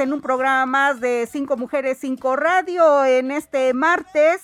[0.00, 4.42] En un programa más de Cinco Mujeres, Cinco Radio en este martes.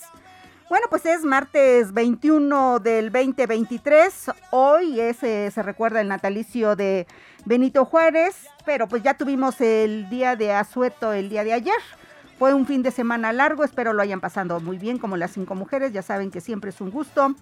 [0.69, 4.33] Bueno, pues es martes 21 del 2023.
[4.51, 7.07] Hoy ese se recuerda el natalicio de
[7.47, 8.37] Benito Juárez,
[8.67, 11.81] pero pues ya tuvimos el día de Asueto el día de ayer.
[12.39, 15.55] Fue un fin de semana largo, espero lo hayan pasado muy bien como las cinco
[15.55, 17.35] mujeres, ya saben que siempre es un gusto.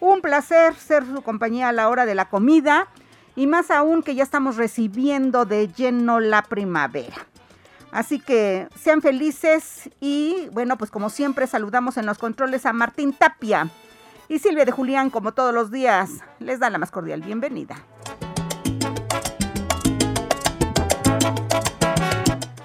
[0.00, 2.88] Un placer ser su compañía a la hora de la comida
[3.36, 7.14] y más aún que ya estamos recibiendo de lleno la primavera.
[7.94, 13.12] Así que sean felices y bueno, pues como siempre saludamos en los controles a Martín
[13.12, 13.70] Tapia
[14.28, 16.10] y Silvia de Julián, como todos los días,
[16.40, 17.76] les da la más cordial bienvenida.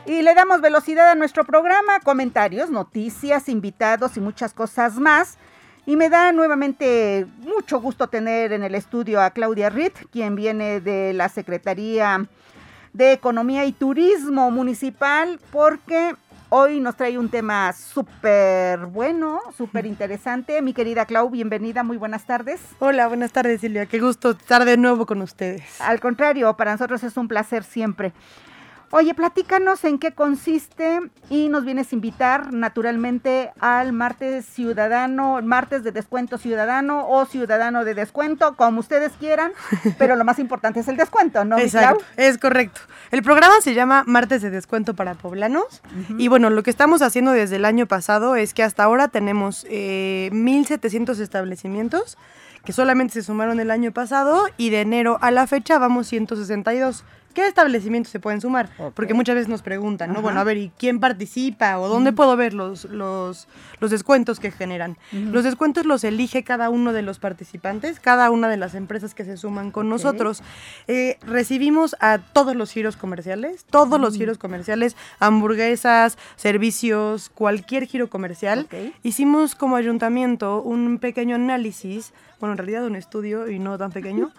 [0.07, 5.37] Y le damos velocidad a nuestro programa, comentarios, noticias, invitados y muchas cosas más.
[5.85, 10.81] Y me da nuevamente mucho gusto tener en el estudio a Claudia Ritt, quien viene
[10.81, 12.27] de la Secretaría
[12.93, 16.15] de Economía y Turismo Municipal, porque
[16.49, 20.61] hoy nos trae un tema súper bueno, súper interesante.
[20.61, 22.59] Mi querida Clau, bienvenida, muy buenas tardes.
[22.79, 25.79] Hola, buenas tardes Silvia, qué gusto estar de nuevo con ustedes.
[25.79, 28.13] Al contrario, para nosotros es un placer siempre.
[28.91, 35.83] Oye, platícanos en qué consiste y nos vienes a invitar naturalmente al martes ciudadano, martes
[35.83, 39.51] de descuento ciudadano o ciudadano de descuento, como ustedes quieran,
[39.99, 41.59] pero lo más importante es el descuento, ¿no?
[41.59, 42.81] Exacto, es correcto.
[43.11, 45.83] El programa se llama Martes de Descuento para Poblanos
[46.17, 49.67] y bueno, lo que estamos haciendo desde el año pasado es que hasta ahora tenemos
[49.69, 52.17] eh, 1.700 establecimientos
[52.63, 57.03] que solamente se sumaron el año pasado y de enero a la fecha vamos 162.
[57.33, 58.69] ¿Qué establecimientos se pueden sumar?
[58.95, 60.21] Porque muchas veces nos preguntan, ¿no?
[60.21, 61.77] Bueno, a ver, ¿y quién participa?
[61.79, 63.47] ¿O dónde puedo ver los, los,
[63.79, 64.97] los descuentos que generan?
[65.11, 69.25] Los descuentos los elige cada uno de los participantes, cada una de las empresas que
[69.25, 70.41] se suman con nosotros.
[70.87, 78.09] Eh, recibimos a todos los giros comerciales, todos los giros comerciales, hamburguesas, servicios, cualquier giro
[78.09, 78.67] comercial.
[79.03, 84.31] Hicimos como ayuntamiento un pequeño análisis bueno, en realidad un estudio y no tan pequeño,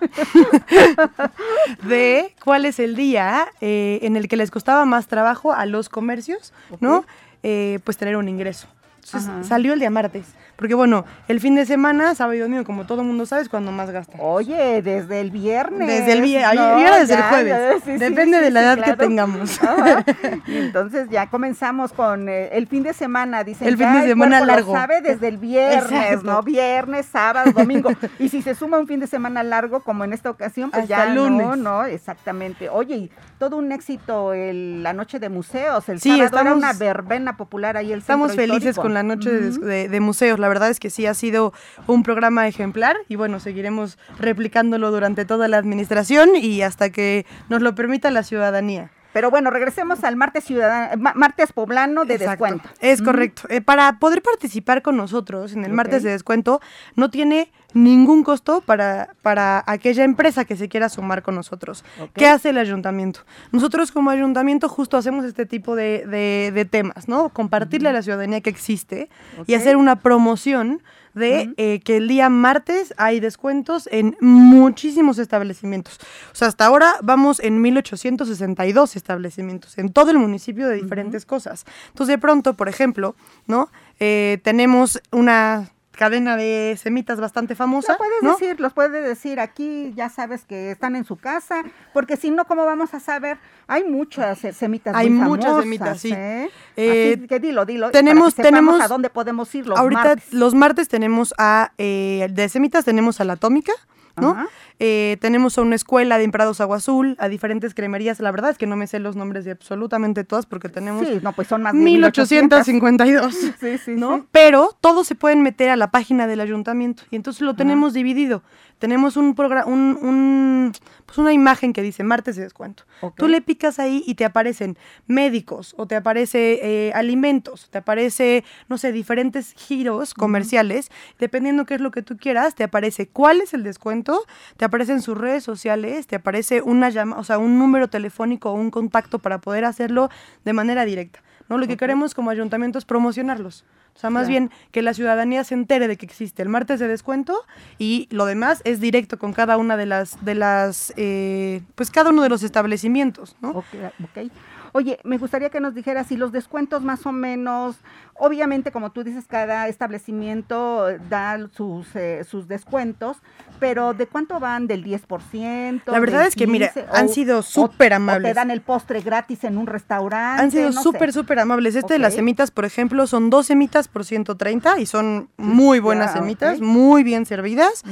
[1.83, 5.89] de cuál es el día eh, en el que les costaba más trabajo a los
[5.89, 7.05] comercios, ¿no?
[7.43, 8.69] Eh, pues tener un ingreso.
[9.03, 10.27] Salió el día martes.
[10.61, 13.73] Porque bueno, el fin de semana, sábado y domingo, como todo mundo sabe, es cuando
[13.73, 14.19] más gasta.
[14.21, 15.89] Oye, desde el viernes.
[15.89, 17.85] Desde el viernes, desde el jueves.
[17.99, 19.59] Depende de la edad que tengamos.
[20.47, 23.69] entonces ya comenzamos con eh, el fin de semana, dicen.
[23.69, 24.75] El fin de semana largo.
[24.75, 26.43] Lo sabe desde el viernes, ¿no?
[26.43, 27.89] Viernes, sábado, domingo.
[28.19, 31.07] y si se suma un fin de semana largo, como en esta ocasión, pues ya
[31.07, 31.47] lunes.
[31.47, 32.69] no, no, exactamente.
[32.69, 33.09] Oye,
[33.39, 35.89] todo un éxito el, la noche de museos.
[35.89, 39.89] El sí, sábado era una verbena popular ahí el Estamos felices con la noche de,
[39.89, 41.53] de museos, la verdad es que sí ha sido
[41.87, 47.63] un programa ejemplar y bueno, seguiremos replicándolo durante toda la administración y hasta que nos
[47.63, 48.91] lo permita la ciudadanía.
[49.13, 52.69] Pero bueno, regresemos al martes ciudadano, martes poblano de Exacto, descuento.
[52.81, 53.43] Es correcto.
[53.49, 56.61] Eh, para poder participar con nosotros en el martes de descuento,
[56.95, 61.85] no tiene ningún costo para, para aquella empresa que se quiera sumar con nosotros.
[62.15, 63.21] ¿Qué hace el ayuntamiento?
[63.53, 67.29] Nosotros como ayuntamiento justo hacemos este tipo de, de- de temas, ¿no?
[67.31, 69.09] Compartirle a la ciudadanía que existe
[69.47, 70.83] y hacer una promoción
[71.15, 75.99] de eh, que el día martes hay descuentos en muchísimos establecimientos.
[76.33, 81.65] O sea, hasta ahora vamos en 1862 establecimientos en todo el municipio de diferentes cosas.
[81.89, 83.17] Entonces, de pronto, por ejemplo,
[83.47, 83.71] ¿no?
[83.99, 88.33] Eh, tenemos una cadena de semitas bastante famosa, Lo puedes ¿no?
[88.33, 91.63] decir, los puedes decir aquí, ya sabes que están en su casa,
[91.93, 93.37] porque si no, ¿cómo vamos a saber?
[93.67, 96.11] Hay muchas semitas Hay muy muchas famosas, semitas, sí.
[96.17, 96.49] ¿eh?
[96.79, 97.91] Eh, Así que dilo, dilo.
[97.91, 100.33] tenemos- para que sepamos tenemos- a dónde podemos ir los Ahorita martes.
[100.33, 103.73] los martes tenemos a, eh, de semitas tenemos a la Atómica,
[104.21, 104.47] ¿no?
[104.79, 108.19] Eh, tenemos a una escuela de Emprados Agua Azul, a diferentes cremerías.
[108.21, 111.21] La verdad es que no me sé los nombres de absolutamente todas porque tenemos Sí,
[111.23, 112.67] no, pues son más de 1800.
[112.67, 113.35] 1852.
[113.61, 114.17] Sí, sí, ¿no?
[114.19, 114.25] sí.
[114.33, 118.43] Pero todos se pueden meter a la página del ayuntamiento y entonces lo tenemos dividido.
[118.79, 120.73] Tenemos un programa, un, un-
[121.11, 122.85] pues una imagen que dice martes de descuento.
[123.17, 124.79] Tú le picas ahí y te aparecen
[125.09, 130.89] médicos o te aparece eh, alimentos, te aparece, no sé, diferentes giros comerciales.
[131.19, 134.25] Dependiendo qué es lo que tú quieras, te aparece cuál es el descuento,
[134.57, 138.55] te aparecen sus redes sociales, te aparece una llama, o sea, un número telefónico o
[138.55, 140.11] un contacto para poder hacerlo
[140.45, 141.25] de manera directa.
[141.49, 141.59] ¿no?
[141.59, 143.65] Lo que queremos como ayuntamiento es promocionarlos.
[143.95, 144.29] O sea, más Claro.
[144.31, 147.35] bien que la ciudadanía se entere de que existe el martes de descuento
[147.79, 152.11] y lo demás es directo con cada una de las, de las, eh, pues cada
[152.11, 153.51] uno de los establecimientos, ¿no?
[153.51, 153.67] Ok,
[154.05, 154.31] ok.
[154.73, 157.77] Oye, me gustaría que nos dijeras si los descuentos más o menos,
[158.21, 163.17] obviamente como tú dices, cada establecimiento da sus, eh, sus descuentos,
[163.59, 164.67] pero ¿de cuánto van?
[164.67, 165.83] ¿Del 10%?
[165.93, 166.87] La verdad es que, mira, 15%?
[166.93, 168.31] han O- sido súper O amables.
[168.31, 170.43] te dan el postre gratis en un restaurante.
[170.43, 171.75] Han sido no súper, súper amables.
[171.77, 176.13] Este de las semitas, por ejemplo, son dos semitas por 130 y son muy buenas
[176.13, 177.83] semitas, muy bien servidas.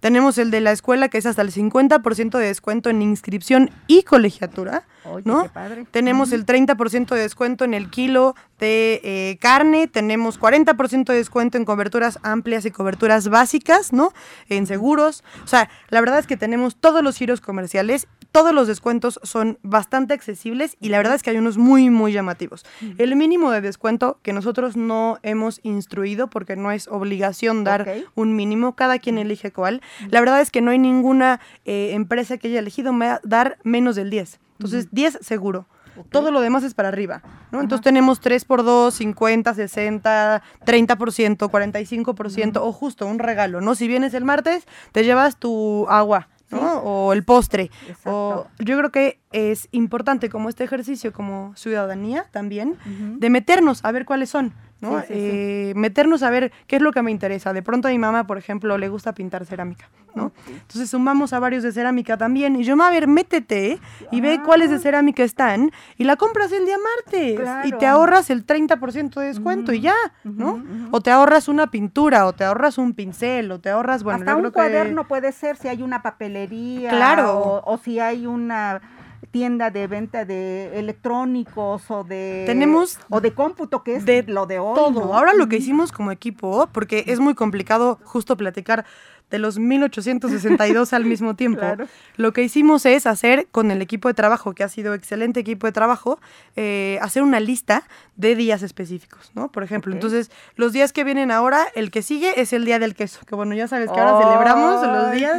[0.00, 4.02] Tenemos el de la escuela que es hasta el 50% de descuento en inscripción y
[4.02, 4.84] colegiatura.
[5.04, 5.44] Oye, ¿no?
[5.44, 5.86] qué padre.
[5.90, 11.56] Tenemos el 30% de descuento en el kilo de eh, carne, tenemos 40% de descuento
[11.56, 14.12] en coberturas amplias y coberturas básicas, ¿no?
[14.48, 15.22] En seguros.
[15.44, 19.58] O sea, la verdad es que tenemos todos los giros comerciales, todos los descuentos son
[19.62, 22.64] bastante accesibles y la verdad es que hay unos muy, muy llamativos.
[22.98, 27.84] El mínimo de descuento que nosotros no hemos instruido porque no es obligación dar
[28.14, 29.80] un mínimo, cada quien elige cuál.
[30.10, 33.96] La verdad es que no hay ninguna eh, empresa que haya elegido me- dar menos
[33.96, 34.40] del 10.
[34.58, 35.66] Entonces, 10 seguro.
[36.10, 37.60] Todo lo demás es para arriba, ¿no?
[37.60, 43.74] Entonces tenemos 3 por 2, 50, 60, 30%, 45% o justo un regalo, ¿no?
[43.74, 46.78] Si vienes el martes, te llevas tu agua, ¿no?
[46.78, 47.70] O el postre.
[48.04, 52.76] O yo creo que es importante como este ejercicio como ciudadanía también
[53.18, 55.00] de meternos a ver cuáles son, ¿no?
[55.00, 55.20] Sí, sí, sí.
[55.20, 57.52] Eh, meternos a ver qué es lo que me interesa.
[57.52, 60.32] De pronto a mi mamá, por ejemplo, le gusta pintar cerámica, ¿no?
[60.48, 62.56] Entonces sumamos a varios de cerámica también.
[62.56, 63.78] Y yo, a ver, métete
[64.12, 67.40] y ve cuáles de cerámica están y la compras el día martes.
[67.64, 69.94] Y te ahorras el 30% de descuento y ya,
[70.24, 70.62] ¿no?
[70.90, 74.34] O te ahorras una pintura, o te ahorras un pincel, o te ahorras, bueno, Hasta
[74.36, 76.90] un creo que- cuaderno puede ser si hay una papelería.
[76.90, 77.38] Claro.
[77.38, 78.80] O, o si hay una
[79.30, 84.46] tienda de venta de electrónicos o de Tenemos o de cómputo que es de lo
[84.46, 85.06] de hoy todo.
[85.06, 85.14] ¿no?
[85.16, 88.84] Ahora lo que hicimos como equipo, porque es muy complicado justo platicar
[89.30, 91.86] de los 1862 al mismo tiempo, Claro.
[92.16, 95.66] lo que hicimos es hacer con el equipo de trabajo, que ha sido excelente equipo
[95.66, 96.18] de trabajo,
[96.56, 97.82] eh, hacer una lista
[98.16, 99.52] de días específicos, ¿no?
[99.52, 102.94] Por ejemplo, entonces los días que vienen ahora, el que sigue es el día del
[102.94, 104.82] queso, que bueno, ya sabes que ahora celebramos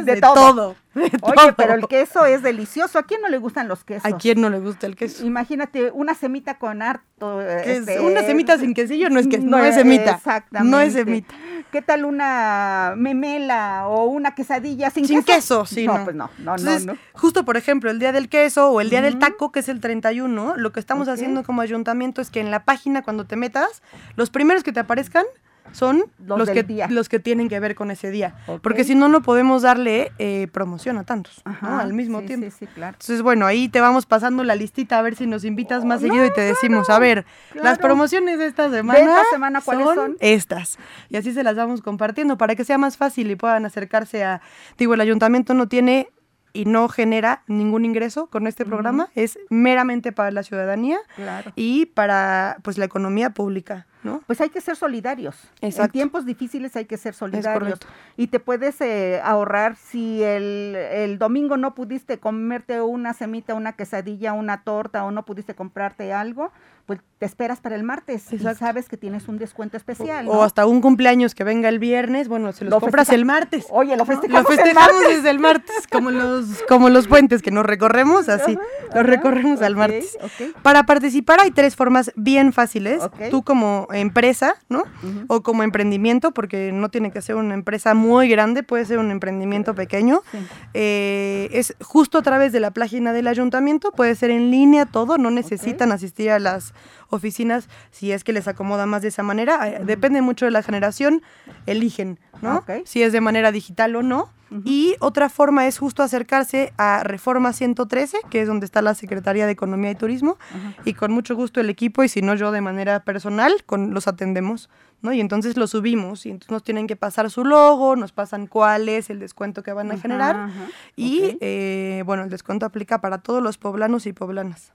[0.04, 0.34] de de, todo.
[0.34, 0.76] todo.
[0.94, 1.54] de Oye, todo.
[1.56, 2.98] pero el queso es delicioso.
[2.98, 4.04] ¿A quién no le gustan los quesos?
[4.04, 5.24] ¿A quién no le gusta el queso?
[5.24, 7.40] Imagínate una semita con harto.
[7.42, 10.12] Es este, una semita sin quesillo no es que no, es semita.
[10.12, 10.70] Exactamente.
[10.70, 11.34] No es semita.
[11.70, 16.04] ¿Qué tal una memela o una quesadilla sin, Sin queso, sí, no, no.
[16.04, 19.02] pues no, no, Entonces, no, justo por ejemplo, el día del queso o el día
[19.02, 22.50] del taco, que es el 31, lo que estamos haciendo como ayuntamiento es que en
[22.50, 23.82] la página cuando te metas,
[24.16, 25.24] los primeros que te aparezcan
[25.72, 26.88] son Los que, día.
[26.88, 28.34] los que tienen que ver con ese día.
[28.62, 31.78] Porque si no, no podemos darle eh, promoción a tantos ¿no?
[31.78, 32.46] Al mismo sí, tiempo.
[32.50, 32.94] Sí, sí, claro.
[33.00, 36.02] Entonces, bueno, ahí te vamos pasando la listita a ver si nos invitas más Oh,
[36.02, 37.24] seguido y te decimos, a ver,
[37.54, 40.16] las promociones de esta semana, esta semana, ¿cuáles son?
[40.20, 40.78] estas.
[41.08, 44.40] Y así se las vamos compartiendo para que sea más fácil y puedan acercarse a,
[44.78, 46.08] digo, el ayuntamiento no tiene
[46.52, 51.52] y no genera ningún ingreso con este programa, es meramente para la ciudadanía Claro.
[51.54, 54.22] y para pues la economía pública, ¿no?
[54.26, 55.36] Pues hay que ser solidarios.
[55.60, 57.78] En tiempos difíciles hay que ser solidarios.
[58.16, 63.74] Y te puedes eh, ahorrar si el, el domingo no pudiste comerte una semita, una
[63.74, 66.52] quesadilla, una torta o no pudiste comprarte algo,
[66.90, 68.58] pues te esperas para el martes y Exacto.
[68.58, 70.26] sabes que tienes un descuento especial.
[70.26, 70.42] O ¿no?
[70.42, 73.66] hasta un cumpleaños que venga el viernes, bueno, se los Lo compras el martes.
[73.70, 74.06] Oye, lo ¿no?
[74.06, 75.16] festejamos, Lo el festejamos martes.
[75.18, 79.02] desde el martes, como los, como los puentes que nos recorremos, así, Ajá, los ajá,
[79.04, 80.18] recorremos al martes.
[80.62, 83.00] Para participar hay tres formas bien fáciles.
[83.04, 83.28] Ok.
[83.30, 84.82] Tú como empresa, ¿no?
[85.28, 89.12] O como emprendimiento, porque no tiene que ser una empresa muy grande, puede ser un
[89.12, 90.22] emprendimiento pequeño.
[90.32, 90.38] Sí.
[90.74, 95.18] Eh, es justo a través de la página del ayuntamiento, puede ser en línea todo,
[95.18, 96.72] no necesitan asistir a las
[97.08, 99.68] oficinas si es que les acomoda más de esa manera.
[99.68, 101.22] Eh, Depende mucho de la generación,
[101.66, 102.64] eligen, ¿no?
[102.84, 104.30] Si es de manera digital o no.
[104.64, 109.46] Y otra forma es justo acercarse a Reforma 113, que es donde está la Secretaría
[109.46, 110.38] de Economía y Turismo,
[110.84, 114.08] y con mucho gusto el equipo, y si no yo de manera personal, con, los
[114.08, 114.68] atendemos,
[115.02, 115.12] ¿no?
[115.12, 118.88] Y entonces los subimos, y entonces nos tienen que pasar su logo, nos pasan cuál
[118.88, 120.50] es el descuento que van a generar,
[120.96, 124.72] y eh, bueno, el descuento aplica para todos los poblanos y poblanas.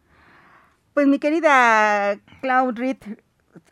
[0.95, 2.95] Pues mi querida Claud Reed,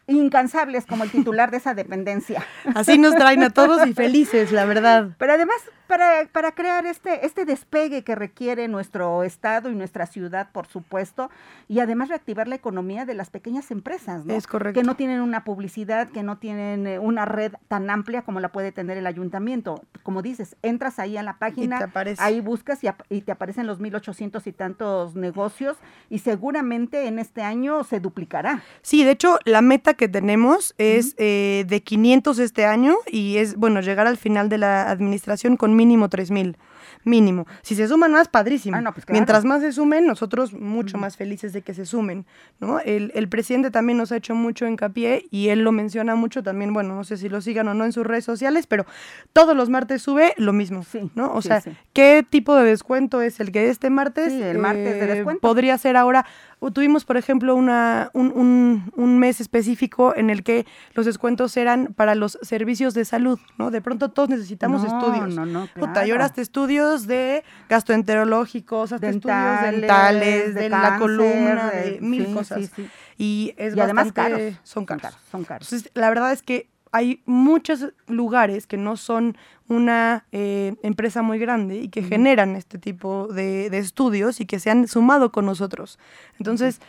[0.07, 2.45] incansables como el titular de esa dependencia.
[2.75, 5.11] Así nos traen a todos y felices, la verdad.
[5.17, 5.55] Pero además,
[5.87, 11.29] para, para crear este, este despegue que requiere nuestro estado y nuestra ciudad, por supuesto,
[11.67, 14.33] y además reactivar la economía de las pequeñas empresas, ¿no?
[14.33, 14.79] Es correcto.
[14.79, 18.51] Que no tienen una publicidad, que no tienen eh, una red tan amplia como la
[18.51, 19.81] puede tener el ayuntamiento.
[20.03, 24.45] Como dices, entras ahí a la página, ahí buscas y, y te aparecen los 1.800
[24.45, 25.77] y tantos negocios
[26.09, 28.63] y seguramente en este año se duplicará.
[28.81, 33.55] Sí, de hecho, la meta que tenemos es eh, de 500 este año y es,
[33.55, 36.57] bueno, llegar al final de la administración con mínimo 3000.
[37.05, 37.45] Mínimo.
[37.61, 38.77] Si se suman más, padrísimo.
[38.77, 39.17] Ah, no, pues claro.
[39.17, 42.25] Mientras más se sumen, nosotros mucho más felices de que se sumen.
[42.61, 42.79] ¿no?
[42.79, 46.73] El, el presidente también nos ha hecho mucho hincapié y él lo menciona mucho también,
[46.73, 48.85] bueno, no sé si lo sigan o no en sus redes sociales, pero
[49.33, 50.83] todos los martes sube lo mismo.
[50.83, 51.33] Sí, ¿no?
[51.33, 51.71] O sí, sea, sí.
[51.91, 54.31] ¿qué tipo de descuento es el que este martes?
[54.31, 55.41] Sí, el martes de eh, descuento.
[55.41, 56.25] Podría ser ahora.
[56.63, 61.55] O Tuvimos, por ejemplo, una, un, un- un mes específico en el que los descuentos
[61.57, 63.69] eran para los servicios de salud, ¿no?
[63.71, 65.35] De pronto todos necesitamos No, estudios.
[65.35, 66.07] no, no, Puta, claro.
[66.07, 71.91] y ahora hasta estudios de gastroenterológicos, hasta Dentales, estudios dentales, de, de la columna, de-
[71.91, 72.59] de mil sí, cosas.
[72.59, 72.89] sí, sí.
[73.17, 74.59] Y es y además bastante- caros.
[74.63, 75.17] Son caros.
[75.31, 75.67] Son caros.
[75.71, 79.35] Entonces, la verdad es que hay muchos lugares que no son
[79.67, 84.59] una eh, empresa muy grande y que generan este tipo de, de estudios y que
[84.59, 85.99] se han sumado con nosotros.
[86.39, 86.79] Entonces,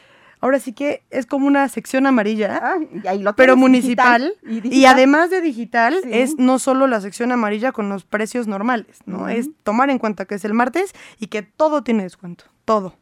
[0.40, 4.34] ahora sí que es como una sección amarilla, Ah, y ahí lo pero municipal.
[4.42, 4.94] digital, Y, digital.
[4.94, 6.08] además de digital, Sí.
[6.12, 9.28] es no solo la sección amarilla con los precios normales, ¿no?
[9.30, 12.94] Es tomar en cuenta que es el martes y que todo tiene descuento, todo.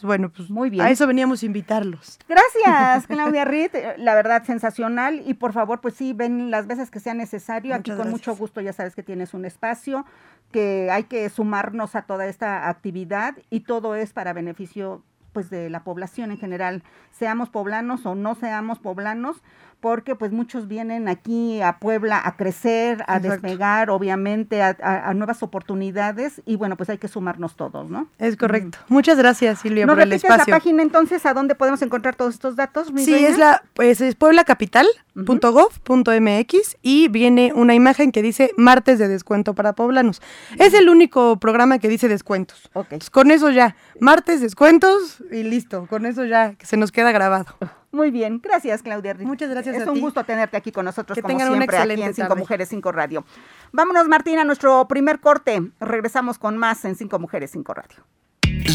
[0.00, 0.84] Entonces, bueno, pues Muy bien.
[0.84, 2.18] a eso veníamos a invitarlos.
[2.28, 3.74] Gracias, Claudia Reed.
[3.74, 5.22] eh, La verdad, sensacional.
[5.26, 7.74] Y por favor, pues sí, ven las veces que sea necesario.
[7.74, 8.12] Aquí Muchas con gracias.
[8.28, 10.06] mucho gusto ya sabes que tienes un espacio,
[10.52, 15.02] que hay que sumarnos a toda esta actividad y todo es para beneficio
[15.32, 19.40] pues de la población en general, seamos poblanos o no seamos poblanos,
[19.80, 23.28] porque pues muchos vienen aquí a Puebla a crecer, a Exacto.
[23.42, 28.08] despegar, obviamente, a, a- a nuevas oportunidades y bueno, pues hay que sumarnos todos, ¿no?
[28.18, 28.78] Es correcto.
[28.88, 30.54] Muchas gracias, Silvia, ¿Nos por el repites la espacio.
[30.54, 32.92] página entonces a dónde podemos encontrar todos estos datos?
[32.92, 33.28] mi Sí, reina?
[33.28, 39.72] es la pues es pueblacapital.gov.mx y viene una imagen que dice martes de descuento para
[39.74, 40.20] poblanos.
[40.58, 42.68] Es el único programa que dice descuentos.
[42.74, 42.86] Ok.
[42.92, 47.12] Entonces, con eso ya, martes descuentos y listo, con eso ya que se nos queda
[47.12, 47.46] grabado.
[47.92, 49.14] Muy bien, gracias Claudia.
[49.20, 50.00] Muchas gracias Es a un ti.
[50.00, 52.40] gusto tenerte aquí con nosotros Que como siempre aquí excelente en Cinco tarde.
[52.40, 53.24] Mujeres, Cinco Radio.
[53.72, 55.60] Vámonos Martín a nuestro primer corte.
[55.80, 58.04] Regresamos con más en Cinco Mujeres, Cinco Radio.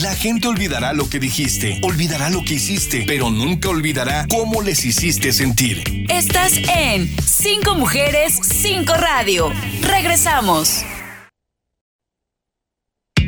[0.01, 4.83] La gente olvidará lo que dijiste, olvidará lo que hiciste, pero nunca olvidará cómo les
[4.83, 5.83] hiciste sentir.
[6.09, 9.51] Estás en Cinco Mujeres, Cinco Radio.
[9.81, 10.83] Regresamos.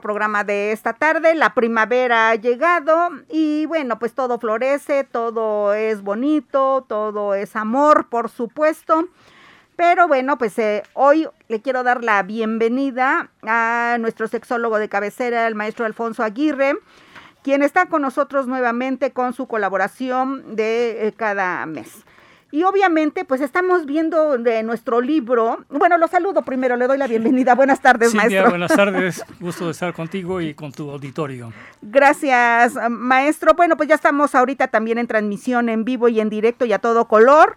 [0.00, 1.34] Programa de esta tarde.
[1.34, 8.08] La primavera ha llegado y bueno, pues todo florece, todo es bonito, todo es amor,
[8.08, 9.08] por supuesto.
[9.76, 15.48] Pero bueno, pues eh, hoy le quiero dar la bienvenida a nuestro sexólogo de cabecera,
[15.48, 16.74] el maestro Alfonso Aguirre,
[17.42, 22.04] quien está con nosotros nuevamente con su colaboración de eh, cada mes.
[22.54, 25.64] Y obviamente, pues estamos viendo de nuestro libro.
[25.70, 27.52] Bueno, lo saludo primero, le doy la bienvenida.
[27.56, 28.50] Buenas tardes, Cintia, maestro.
[28.50, 31.52] buenas tardes, gusto de estar contigo y con tu auditorio.
[31.82, 33.54] Gracias, maestro.
[33.54, 36.78] Bueno, pues ya estamos ahorita también en transmisión en vivo y en directo y a
[36.78, 37.56] todo color.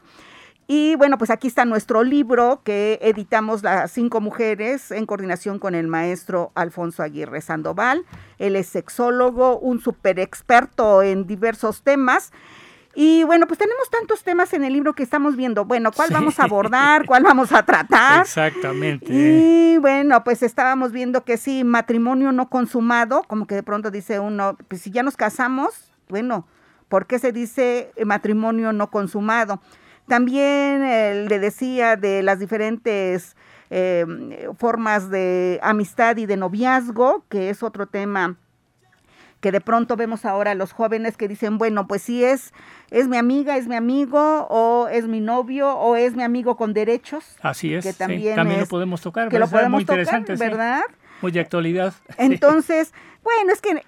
[0.65, 5.75] Y bueno, pues aquí está nuestro libro que editamos las cinco mujeres en coordinación con
[5.75, 8.03] el maestro Alfonso Aguirre Sandoval.
[8.39, 12.31] Él es sexólogo, un super experto en diversos temas.
[12.99, 15.65] Y bueno, pues tenemos tantos temas en el libro que estamos viendo.
[15.65, 16.13] Bueno, ¿cuál Sí.
[16.15, 17.05] vamos a abordar?
[17.05, 18.21] ¿Cuál vamos a tratar?
[18.21, 19.05] Exactamente.
[19.13, 24.19] Y bueno, pues estábamos viendo que sí, matrimonio no consumado, como que de pronto dice
[24.19, 26.47] uno, pues si ya nos casamos, bueno,
[26.89, 29.61] ¿por qué se dice matrimonio no consumado?
[30.07, 33.35] También eh, le decía de las diferentes
[33.69, 34.07] eh,
[34.57, 38.37] formas de amistad y de noviazgo, que es otro tema
[39.47, 42.51] que de pronto vemos ahora a los jóvenes que dicen, bueno, pues si es,
[42.91, 46.73] es mi amiga, es mi amigo, o es mi novio, o es mi amigo con
[46.73, 47.23] derechos.
[47.41, 47.85] Así es.
[47.85, 49.29] que sí, también también, es- lo podemos tocar.
[49.29, 50.81] Que lo podemos muy tocar, interesante, sí, ¿verdad?
[51.21, 51.93] Muy de actualidad.
[52.17, 52.91] Entonces,
[53.23, 53.81] bueno, es que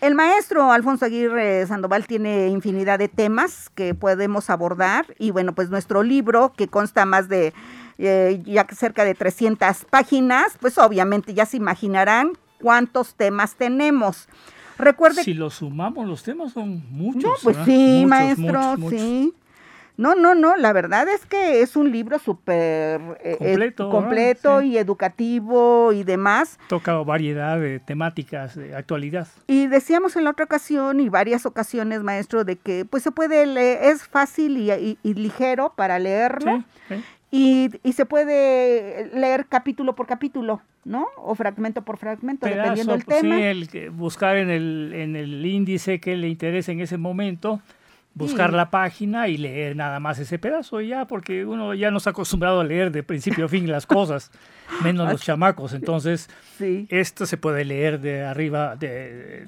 [0.00, 5.70] el maestro Alfonso Aguirre Sandoval tiene infinidad de temas que podemos abordar y bueno, pues
[5.70, 7.54] nuestro libro que consta más de
[7.98, 14.26] eh, ya cerca de 300 páginas, pues obviamente ya se imaginarán cuántos temas tenemos.
[14.78, 17.22] Recuerde si lo sumamos, los temas son muchos.
[17.24, 17.64] no, pues ¿verdad?
[17.66, 19.00] sí, Muchos, maestro, muchos, muchos.
[19.00, 19.34] sí.
[19.96, 24.70] No, no, no, la verdad es que es un libro súper eh, Completo, completo Sí.
[24.70, 26.58] y educativo y demás.
[26.68, 29.28] Toca variedad de temáticas de actualidad.
[29.46, 33.46] Y decíamos en la otra ocasión y varias ocasiones, maestro, de que pues se puede
[33.46, 36.64] leer, es fácil y, y- y ligero para leerlo Sí,
[36.96, 37.04] sí.
[37.36, 41.08] Y, y se puede leer capítulo por capítulo, ¿no?
[41.16, 43.36] O fragmento por fragmento, dependiendo del Pedazo, tema.
[43.38, 47.60] Sí, el buscar en el, en el índice que le interesa en ese momento,
[48.14, 48.56] buscar Sí.
[48.56, 52.10] la página y leer nada más ese pedazo y ya, porque uno ya no está
[52.10, 54.30] acostumbrado a leer de principio a fin las cosas,
[54.82, 55.72] menos los chamacos.
[55.72, 56.86] Entonces, Sí.
[56.90, 59.46] esto se puede leer de arriba, de,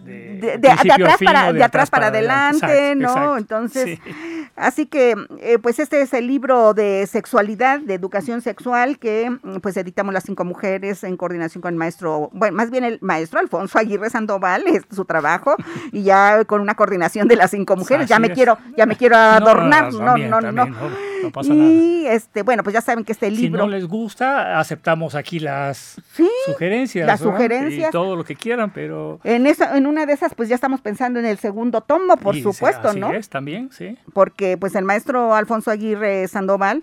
[0.59, 3.09] de, atrás fin, para, o de atrás para adelante, Exacto, ¿no?
[3.11, 3.39] exacto.
[3.39, 4.13] Entonces, Sí.
[4.57, 9.59] así que, eh, pues este es el libro de sexualidad, de educación sexual, que mm,
[9.63, 13.39] pues editamos las cinco mujeres en coordinación con el maestro, bueno, más bien el maestro
[13.39, 15.55] Alfonso Aguirre Sandoval, es su trabajo,
[15.93, 18.35] y ya con una coordinación de las cinco mujeres, ya me es.
[18.35, 20.53] quiero, ya me quiero adornar, no, también, no, no.
[20.53, 20.91] también, no,
[21.23, 21.69] no pasa nada.
[21.71, 25.39] y este, bueno, pues ya saben que este Si libro, no les gusta, aceptamos aquí
[25.41, 27.07] las Sí, sugerencias.
[27.07, 27.89] las sugerencias.
[27.89, 29.21] Y todo lo que quieran, pero...
[29.25, 32.37] en esa, en una de esas, pues ya estamos pensando en el segundo tomo, por
[32.37, 33.13] y supuesto, así ¿no?
[33.13, 33.97] es, también, sí.
[34.13, 36.83] porque pues el maestro Alfonso Aguirre Sandoval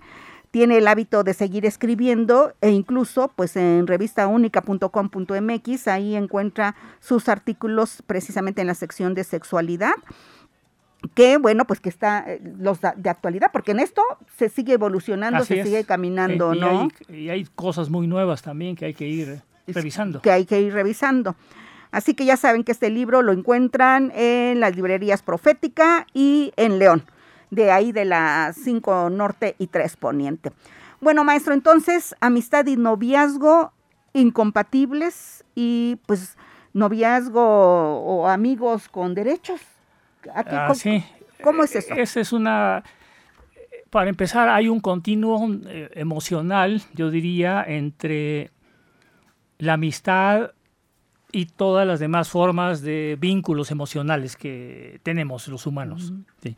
[0.50, 8.02] tiene el hábito de seguir escribiendo e incluso pues en revistaúnica.com.mx ahí encuentra sus artículos
[8.06, 9.94] precisamente en la sección de sexualidad
[11.12, 14.02] que bueno pues que está eh, los de actualidad porque en esto
[14.36, 15.66] se sigue evolucionando Así se es.
[15.66, 19.06] sigue caminando Eh, y no Hay, y hay cosas muy nuevas también que hay que
[19.06, 20.20] ir revisando.
[20.22, 21.36] que hay que ir revisando
[21.90, 26.78] así que ya saben que este libro lo encuentran en las librerías Profética y en
[26.78, 27.04] León
[27.50, 30.50] de ahí de la 5 Norte y 3 Poniente.
[31.00, 33.72] Bueno, maestro, entonces, amistad y noviazgo
[34.12, 36.36] incompatibles y pues
[36.72, 39.60] noviazgo o amigos con derechos.
[40.34, 41.04] ¿A qué- Ah, cómo, sí.
[41.42, 41.94] cómo es eso?
[41.94, 42.82] Esa es una...
[43.90, 48.50] Para empezar, hay un continuo eh, emocional, yo diría, entre
[49.58, 50.50] la amistad
[51.30, 56.12] y todas las demás formas de vínculos emocionales que tenemos los humanos.
[56.42, 56.56] Sí.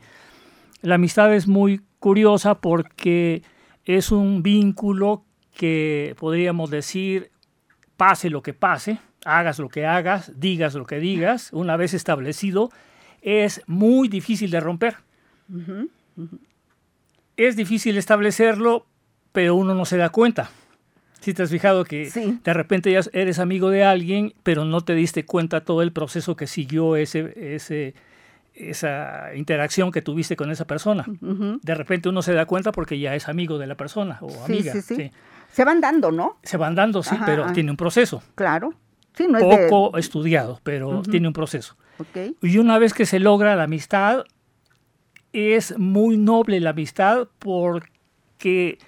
[0.83, 3.43] La amistad es muy curiosa porque
[3.85, 5.25] es un vínculo
[5.55, 7.31] que podríamos decir,
[7.99, 12.71] pase lo que pase, hagas lo que hagas, digas lo que digas, una vez establecido,
[13.23, 14.97] es muy difícil de romper.
[17.37, 18.87] Es difícil establecerlo,
[19.33, 20.51] pero uno no se da cuenta.
[21.21, 22.39] Si te has fijado que Sí.
[22.45, 26.37] de repente ya eres amigo de alguien, pero no te diste cuenta todo el proceso
[26.37, 27.95] que siguió ese, ese,
[28.55, 31.05] esa interacción que tuviste con esa persona.
[31.21, 34.39] De repente uno se da cuenta porque ya es amigo de la persona o Sí,
[34.47, 34.73] amiga.
[34.73, 34.95] sí, sí.
[34.97, 35.11] sí.
[35.53, 36.39] Se van dando, ¿no?
[36.43, 37.53] Se van dando, sí, Ajá, pero ajá.
[37.53, 38.23] tiene un proceso.
[38.35, 38.75] Claro.
[39.15, 41.77] Sí, no es de- Poco estudiado, pero tiene un proceso.
[42.43, 44.25] Y una vez que se logra la amistad,
[45.33, 48.79] es muy noble la amistad porque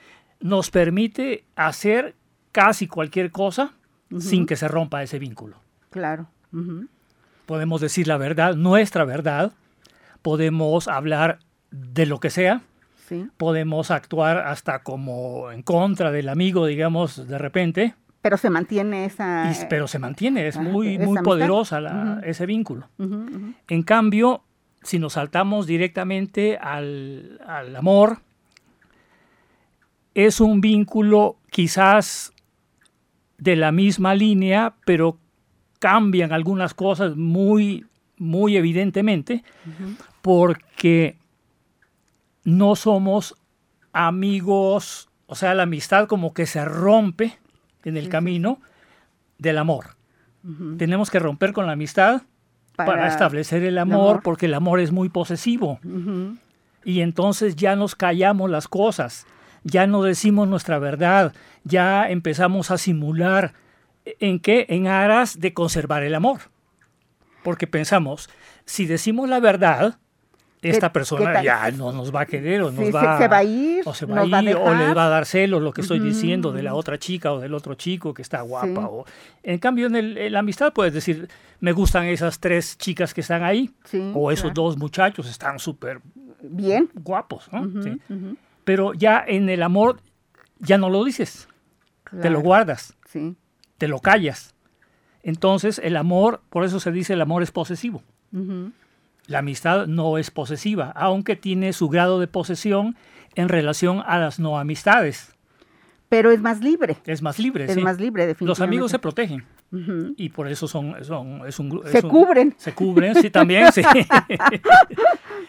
[0.41, 2.15] nos permite hacer
[2.53, 3.75] casi cualquier cosa
[4.19, 5.61] sin que se rompa ese vínculo.
[5.91, 6.29] Claro.
[7.47, 9.53] Podemos decir la verdad, nuestra verdad.
[10.23, 11.41] Podemos hablar
[11.71, 12.63] de lo que sea.
[13.09, 13.27] Sí.
[13.37, 17.95] Podemos actuar hasta como en contra del amigo, digamos, de repente.
[18.21, 19.51] Pero se mantiene esa...
[19.51, 22.89] Y- pero se mantiene, es muy, muy poderosa la- ese vínculo.
[23.69, 24.43] En cambio,
[24.83, 28.19] si nos saltamos directamente al, al amor,
[30.15, 32.33] es un vínculo quizás
[33.39, 35.19] de la misma línea, pero
[35.79, 39.45] cambian algunas cosas muy, muy evidentemente,
[40.23, 41.17] porque
[42.43, 43.37] no somos
[43.93, 47.39] amigos, o sea, la amistad como que se rompe
[47.89, 48.61] en el camino
[49.39, 49.97] del amor.
[50.79, 52.23] Tenemos que romper con la amistad
[52.77, 54.23] para, establecer el amor, amor.
[54.23, 55.81] porque el amor es muy posesivo.
[56.85, 59.27] Y entonces ya nos callamos las cosas,
[59.65, 63.53] ya no decimos nuestra verdad, ya empezamos a simular.
[64.21, 64.65] ¿En qué?
[64.71, 66.41] En aras de conservar el amor.
[67.43, 68.31] Porque pensamos,
[68.65, 69.99] si decimos la verdad,
[70.63, 73.37] esta ¿Qué- persona ya no nos va a querer o nos Sí, va, se va
[73.39, 74.97] a ir, o se va a va a ir, o les dejar.
[74.97, 77.75] va a dar celos lo que estoy diciendo de la otra chica o del otro
[77.75, 78.67] chico que está guapa.
[78.67, 78.75] Sí.
[78.77, 79.05] O,
[79.43, 81.29] en cambio, en, el- en la amistad puedes decir,
[81.61, 84.63] me gustan esas tres chicas que están ahí, Sí, o esos claro.
[84.63, 86.01] dos muchachos están súper
[86.43, 86.89] Bien.
[86.95, 87.49] guapos.
[88.65, 90.01] Pero ya en el amor
[90.59, 91.49] ya no lo dices,
[92.21, 93.37] te lo guardas, Sí.
[93.79, 94.55] te lo callas.
[95.23, 98.03] Entonces el amor, por eso se dice el amor es posesivo.
[99.29, 102.97] La amistad no es posesiva, aunque tiene su grado de posesión
[103.37, 105.33] en relación a las no amistades.
[106.09, 106.97] Pero es más libre.
[107.05, 107.81] Es más libre, Es sí.
[107.81, 108.65] más libre, Los definitivamente.
[108.65, 109.45] amigos se protegen
[110.17, 112.55] y por eso son, son es un es Se un- cubren.
[112.57, 113.83] Se cubren, sí, también, sí.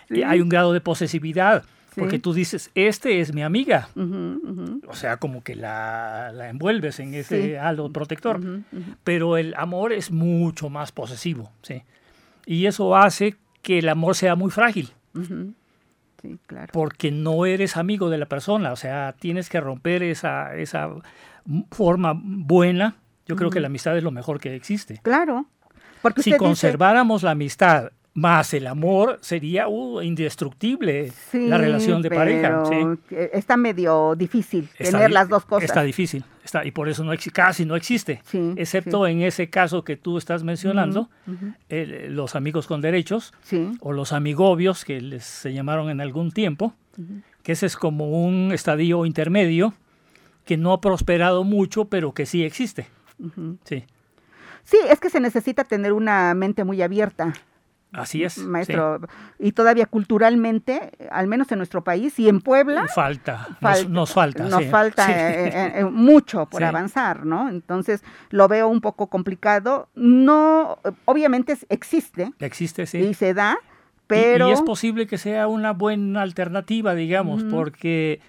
[0.25, 1.63] Hay un grado de posesividad,
[1.95, 3.89] porque tú dices, este es mi amiga.
[4.87, 7.55] O sea, como que la, la envuelves en ese Sí.
[7.55, 8.41] halo protector.
[9.03, 11.83] Pero el amor es mucho más posesivo, ¿sí?
[12.45, 14.89] Y eso hace que el amor sea muy frágil.
[16.21, 16.67] Sí, claro.
[16.73, 18.73] porque no eres amigo de la persona.
[18.73, 20.89] O sea, tienes que romper esa, esa
[21.71, 22.97] forma buena.
[23.25, 24.99] Yo creo que la amistad es lo mejor que existe.
[25.03, 25.45] Claro.
[26.01, 32.01] Porque Si dice- conserváramos la amistad más el amor, sería uh, indestructible Sí, la relación
[32.01, 32.63] de pareja.
[33.09, 35.65] Está medio difícil Está tener las dos cosas.
[35.65, 39.83] Está difícil, está, y por eso no casi no existe, Sí, excepto en ese caso
[39.83, 41.09] que tú estás mencionando,
[41.69, 43.33] los amigos con derechos
[43.79, 46.73] o los amigobios que les se llamaron en algún tiempo,
[47.43, 49.73] que ese es como un estadio intermedio
[50.45, 52.87] que no ha prosperado mucho, pero que sí existe.
[53.65, 53.85] Sí,
[54.69, 57.33] Sí, es que se necesita tener una mente muy abierta,
[57.91, 58.33] así es.
[58.33, 58.41] sí.
[58.41, 59.01] maestro.
[59.39, 64.13] Y todavía culturalmente, al menos en nuestro país y en Puebla, Falta, nos, Falta- nos
[64.13, 64.43] falta.
[64.45, 65.11] nos sí, falta sí.
[65.11, 67.49] eh, eh, eh, mucho por avanzar, ¿no?
[67.49, 69.89] Entonces lo veo un poco complicado.
[69.95, 72.99] No, obviamente existe Existe, sí.
[72.99, 73.57] y se da,
[74.07, 78.21] pero Y, es posible que sea una buena alternativa, digamos, porque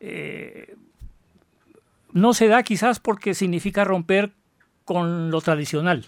[0.00, 0.76] eh,
[2.12, 4.32] no se da quizás porque significa romper
[4.84, 6.06] con lo tradicional.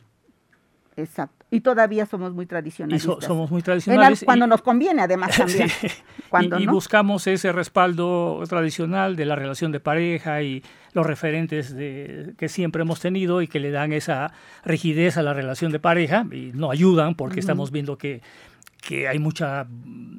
[0.96, 1.44] Exacto.
[1.52, 3.14] Y todavía somos muy Y tradicionalistas.
[3.16, 4.22] so- somos muy tradicionales.
[4.24, 5.68] cuando y- nos conviene, además también.
[5.68, 5.88] Sí.
[6.28, 6.72] Cuando y, y no.
[6.72, 12.82] buscamos ese respaldo tradicional de la relación de pareja y los referentes de, que siempre
[12.82, 14.32] hemos tenido y que le dan esa
[14.64, 18.22] rigidez a la relación de pareja y no ayudan porque estamos viendo que,
[18.80, 19.66] que hay mucha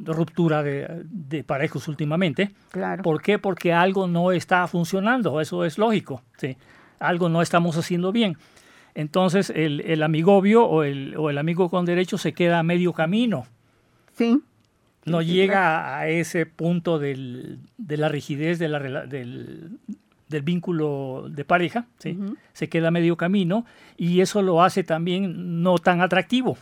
[0.04, 2.52] ruptura de, de parejas últimamente.
[2.72, 3.04] Claro.
[3.04, 3.40] ¿Por qué?
[3.40, 6.58] Porque algo no está funcionando, eso es lógico, ¿sí?
[7.00, 8.38] algo no estamos haciendo bien.
[8.96, 12.94] Entonces el, el amigobio o el, o el amigo con derecho se queda a medio
[12.94, 13.46] camino
[14.18, 14.42] Sí.
[15.06, 19.78] no Sí, sí, llega a ese punto del- de la rigidez de la del,
[20.28, 22.18] del vínculo de pareja, ¿sí?
[22.54, 23.66] se queda a medio camino
[23.98, 26.58] y eso lo hace también no tan atractivo.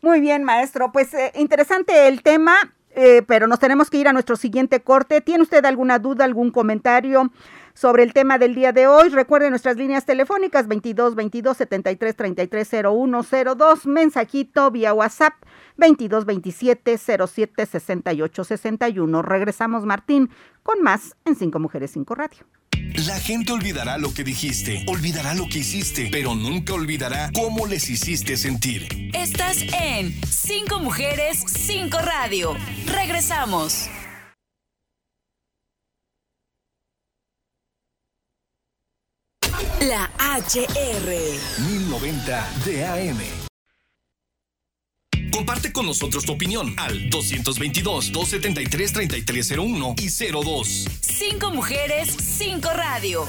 [0.00, 0.90] Muy bien, maestro.
[0.92, 2.54] Pues eh, interesante el tema,
[2.96, 5.20] eh, pero nos tenemos que ir a nuestro siguiente corte.
[5.20, 7.30] ¿Tiene usted alguna duda, algún comentario
[7.74, 9.08] sobre el tema del día de hoy?
[9.08, 13.22] Recuerde nuestras líneas telefónicas 22 22 73 33 01
[13.56, 15.34] 02, mensajito vía WhatsApp
[15.76, 19.22] 22 27 07 68 61.
[19.22, 20.30] Regresamos, Martín,
[20.62, 22.44] con más en Cinco Mujeres, Cinco Radio.
[23.06, 27.88] La gente olvidará lo que dijiste, olvidará lo que hiciste, pero nunca olvidará cómo les
[27.88, 29.10] hiciste sentir.
[29.14, 32.54] Estás en Cinco Mujeres, Cinco Radio.
[32.86, 33.88] Regresamos.
[39.80, 41.08] La HR.
[41.68, 43.18] 1090 DAM.
[45.32, 50.88] Comparte con nosotros tu opinión al 222-273-3301 y 02.
[51.00, 53.26] Cinco Mujeres, Cinco Radio.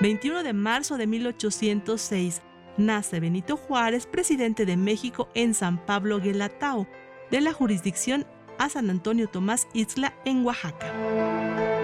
[0.00, 2.42] 21 de marzo de 1806,
[2.76, 6.86] nace Benito Juárez, presidente de México en San Pablo Guelatao,
[7.30, 8.26] de la jurisdicción
[8.58, 11.75] a San Antonio Tomás Isla en Oaxaca.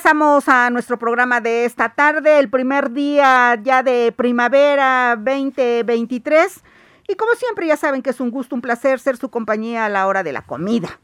[0.00, 6.64] Regresamos a nuestro programa de esta tarde, el primer día ya de primavera 2023.
[7.06, 9.90] Y como siempre ya saben que es un gusto, un placer ser su compañía a
[9.90, 10.98] la hora de la comida.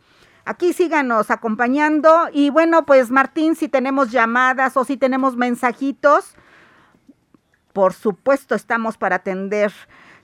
[0.46, 6.34] Aquí síganos acompañando y bueno, pues Martín, si tenemos llamadas o si tenemos mensajitos,
[7.74, 9.74] por supuesto estamos para atender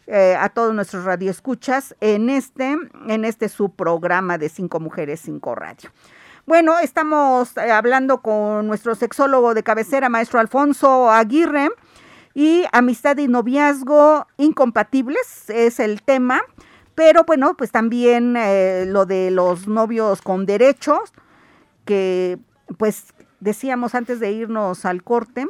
[0.06, 5.54] eh, a todos nuestros radioescuchas en este, en este su programa de Cinco Mujeres, Cinco
[5.54, 5.90] Radio.
[6.44, 11.70] Bueno, estamos eh, hablando con nuestro sexólogo de cabecera, maestro Alfonso Aguirre,
[12.34, 16.42] y amistad y noviazgo incompatibles es el tema,
[16.96, 21.12] pero bueno, pues también eh, lo de los novios con derechos,
[21.84, 22.38] que
[22.76, 25.46] pues decíamos antes de irnos al corte,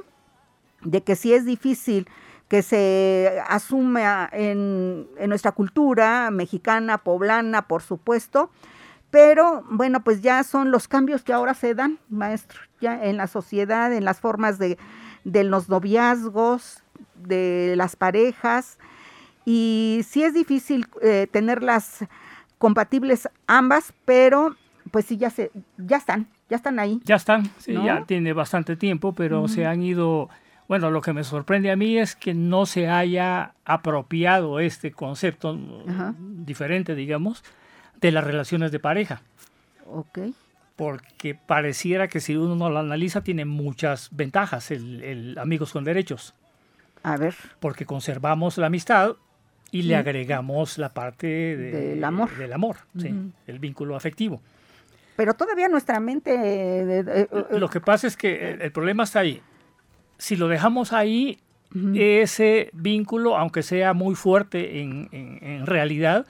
[0.82, 2.06] de que sí es difícil
[2.48, 8.50] que se asuma en, en nuestra cultura mexicana, poblana, por supuesto,
[9.12, 13.26] pero bueno, pues ya son los cambios que ahora se dan, maestro, ya en la
[13.26, 14.78] sociedad, en las formas de,
[15.24, 16.82] de los noviazgos,
[17.14, 18.78] de las parejas,
[19.44, 22.06] y sí es difícil eh, tenerlas
[22.56, 24.56] compatibles ambas, pero
[24.90, 26.98] pues sí ya se, ya están, ya están ahí.
[27.04, 30.30] Ya están, sí, ya tiene bastante tiempo, pero se han ido,
[30.68, 35.58] bueno, lo que me sorprende a mí es que no se haya apropiado este concepto
[35.86, 36.14] Ajá.
[36.18, 37.44] diferente, digamos,
[38.02, 39.22] de las relaciones de pareja.
[39.86, 40.18] Ok.
[40.76, 46.34] Porque pareciera que si uno lo analiza tiene muchas ventajas el, el amigos con derechos.
[47.02, 47.34] A ver.
[47.60, 49.12] Porque conservamos la amistad
[49.70, 52.30] y le agregamos la parte de- Del amor.
[52.36, 53.10] del amor, sí,
[53.46, 54.40] el vínculo afectivo.
[55.16, 56.32] Pero todavía nuestra mente...
[56.34, 59.40] eh, eh, eh, Lo que pasa es que el, el problema está ahí.
[60.18, 61.38] Si lo dejamos ahí,
[61.94, 66.26] ese vínculo, aunque sea muy fuerte en, en- en realidad,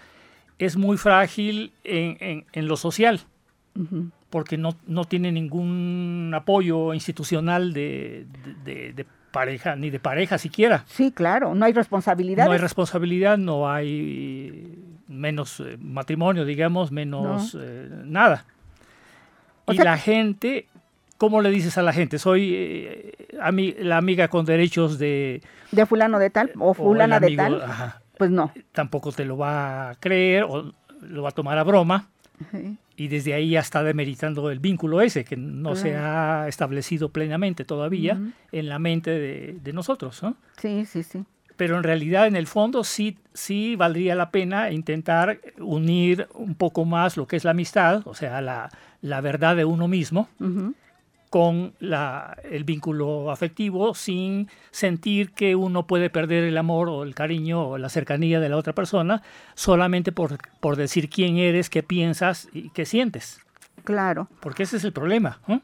[0.64, 3.20] es muy frágil en, en- en lo social,
[4.30, 8.26] porque no, no tiene ningún apoyo institucional de,
[8.64, 10.84] de- de- de pareja, ni de pareja siquiera.
[10.86, 12.46] Sí, claro, no hay responsabilidades.
[12.48, 14.76] No hay responsabilidad, no hay
[15.08, 18.44] menos eh, matrimonio, digamos, menos eh, nada.
[19.64, 20.66] O y sea la gente,
[21.16, 22.18] ¿cómo le dices a la gente?
[22.18, 25.40] Soy eh, ami- la amiga con derechos de...
[25.70, 27.62] de fulano de tal o fulana de tal.
[27.62, 28.01] ajá.
[28.22, 28.52] Pues no.
[28.70, 32.08] Tampoco te lo va a creer o lo va a tomar a broma.
[32.52, 32.78] Sí.
[32.96, 37.64] Y desde ahí ya está demeritando el vínculo ese, que no se ha establecido plenamente
[37.64, 38.20] todavía
[38.52, 40.36] en la mente de, de nosotros, ¿no?
[40.56, 41.24] Sí, sí, sí.
[41.56, 46.84] pero en realidad en el fondo sí, sí valdría la pena intentar unir un poco
[46.84, 50.74] más lo que es la amistad, o sea, la, la verdad de uno mismo, Ujú.
[51.32, 57.14] Con la, el vínculo afectivo sin sentir que uno puede perder el amor o el
[57.14, 59.22] cariño o la cercanía de la otra persona
[59.54, 63.40] solamente por, por decir quién eres, qué piensas y qué sientes.
[63.82, 64.28] Claro.
[64.40, 65.40] Porque ese es el problema.
[65.48, 65.60] ¿eh?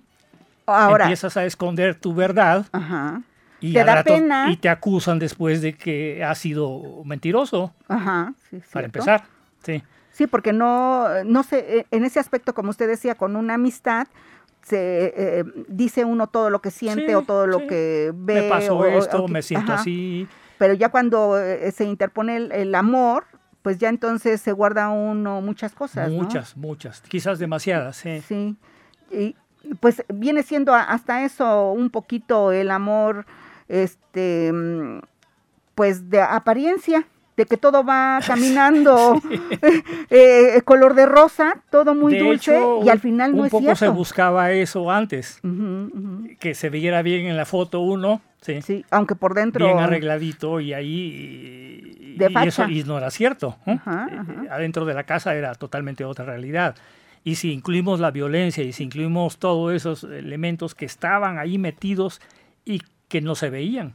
[0.65, 3.21] Ahora, Empiezas a esconder tu verdad ajá,
[3.61, 4.51] y, Te da rato- pena.
[4.51, 7.75] y te acusan después de que has sido mentiroso.
[7.89, 9.25] ajá, sí, Para empezar,
[9.63, 9.83] sí.
[10.13, 14.09] Sí, porque no, no sé, eh, en ese aspecto, como usted decía, con una amistad,
[14.69, 18.43] se eh, dice uno todo lo que siente Sí, o todo lo que ve.
[18.43, 19.81] Me pasó o- esto, me siento ajá.
[19.83, 20.29] así.
[20.59, 23.25] Pero ya cuando eh, se interpone el, el amor,
[23.63, 26.11] pues ya entonces se guarda uno muchas cosas.
[26.11, 26.17] ¿no?
[26.23, 27.01] Muchas, muchas.
[27.03, 28.21] Quizás demasiadas, sí.
[28.27, 28.57] Sí.
[29.11, 29.37] Y
[29.81, 33.27] pues viene siendo hasta eso un poquito el amor,
[33.69, 35.01] este, mm,
[35.75, 37.07] pues de apariencia,
[37.39, 39.15] de que todo va caminando
[40.11, 43.51] eh, color de rosa, todo muy De dulce hecho, y al final no un es
[43.53, 43.95] poco se cierto.
[43.95, 46.29] buscaba eso antes, Ujú, ujú.
[46.39, 49.65] que se viera bien en la foto uno, sí, Sí, aunque por dentro.
[49.65, 53.57] bien arregladito y ahí y, De y eso y no era cierto.
[53.65, 54.55] Ajá, Eh, ajá.
[54.57, 56.75] Adentro de la casa era totalmente otra realidad.
[57.25, 62.21] Y si incluimos la violencia y si incluimos todos esos elementos que estaban ahí metidos
[62.65, 63.95] y que no se veían,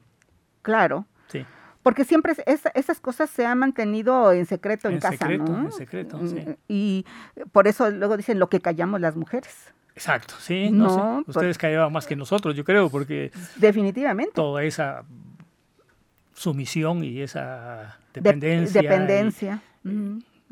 [0.62, 1.06] Claro.
[1.28, 1.46] sí.
[1.84, 5.44] Porque siempre es- esa- esas cosas se han mantenido en secreto en, En casa, secreto,
[5.52, 5.66] ¿no?
[5.66, 6.36] en secreto, sí.
[6.36, 7.06] Mm, Y
[7.52, 9.54] por eso luego dicen lo que callamos las mujeres.
[9.96, 10.98] Exacto, sí, no, sé.
[10.98, 14.32] No, por- Ustedes callaban más que nosotros, yo creo, porque Definitivamente.
[14.34, 15.04] toda esa
[16.34, 18.82] sumisión y esa De- dependencia.
[18.82, 19.62] y dependencia.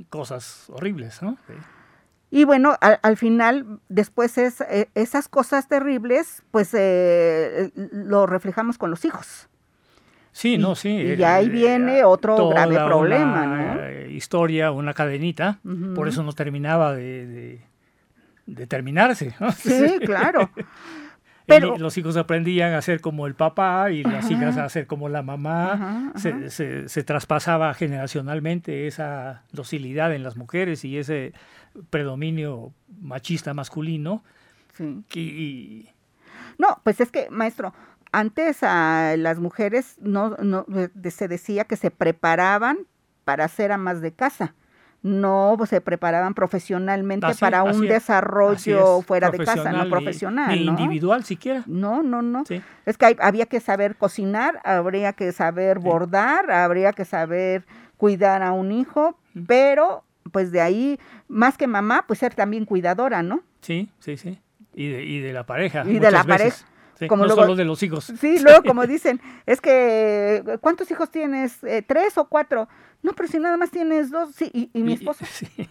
[0.09, 1.37] Cosas horribles, ¿no?
[1.47, 1.53] Sí.
[2.33, 8.77] Y bueno, al, al final, después es, eh, esas cosas terribles, pues eh, lo reflejamos
[8.77, 9.49] con los hijos.
[10.33, 10.89] Sí, no, sí.
[10.89, 13.81] y ya ahí viene otro toda grave problema, una, ¿no?
[13.83, 15.59] eh, Historia, una cadenita,
[15.95, 17.61] por eso no terminaba de, de-
[18.45, 19.33] de terminarse.
[19.39, 19.51] ¿no?
[19.51, 20.49] Sí, claro.
[21.47, 25.09] Pero, los hijos aprendían a ser como el papá y las hijas a ser como
[25.09, 25.73] la mamá.
[25.73, 26.49] Ajá, Se, ajá.
[26.49, 31.33] se- se traspasaba generacionalmente esa docilidad en las mujeres y ese
[31.89, 34.23] predominio machista masculino.
[34.73, 35.03] sí.
[35.09, 35.89] Que, y-
[36.57, 37.73] No, pues es que, maestro,
[38.11, 42.79] antes a las mujeres no, no de- se decía que se preparaban
[43.23, 44.53] para ser amas de casa.
[45.03, 50.65] No se preparaban profesionalmente Así- para un desarrollo es, fuera de casa, no profesional, ni-
[50.65, 50.71] ¿no?
[50.73, 51.63] individual siquiera.
[51.65, 52.45] No, no, no.
[52.45, 52.61] Sí.
[52.85, 57.65] Es que hay- había que saber cocinar, habría que saber bordar, habría que saber
[57.97, 63.23] cuidar a un hijo, pero pues de ahí, más que mamá, pues ser también cuidadora,
[63.23, 63.41] ¿no?
[63.61, 64.39] Sí, sí, sí.
[64.75, 65.83] Y de, y de la pareja.
[65.85, 66.37] Y de la veces.
[66.37, 66.65] pareja.
[67.01, 68.13] Sí, Como no luego- solo de los hijos.
[68.19, 71.63] Sí, luego como dicen, es que, ¿cuántos hijos tienes?
[71.63, 72.69] Eh, ¿Tres o cuatro?
[73.01, 75.25] No, pero si nada más tienes dos, sí, y, y mi esposo.
[75.25, 75.47] sí.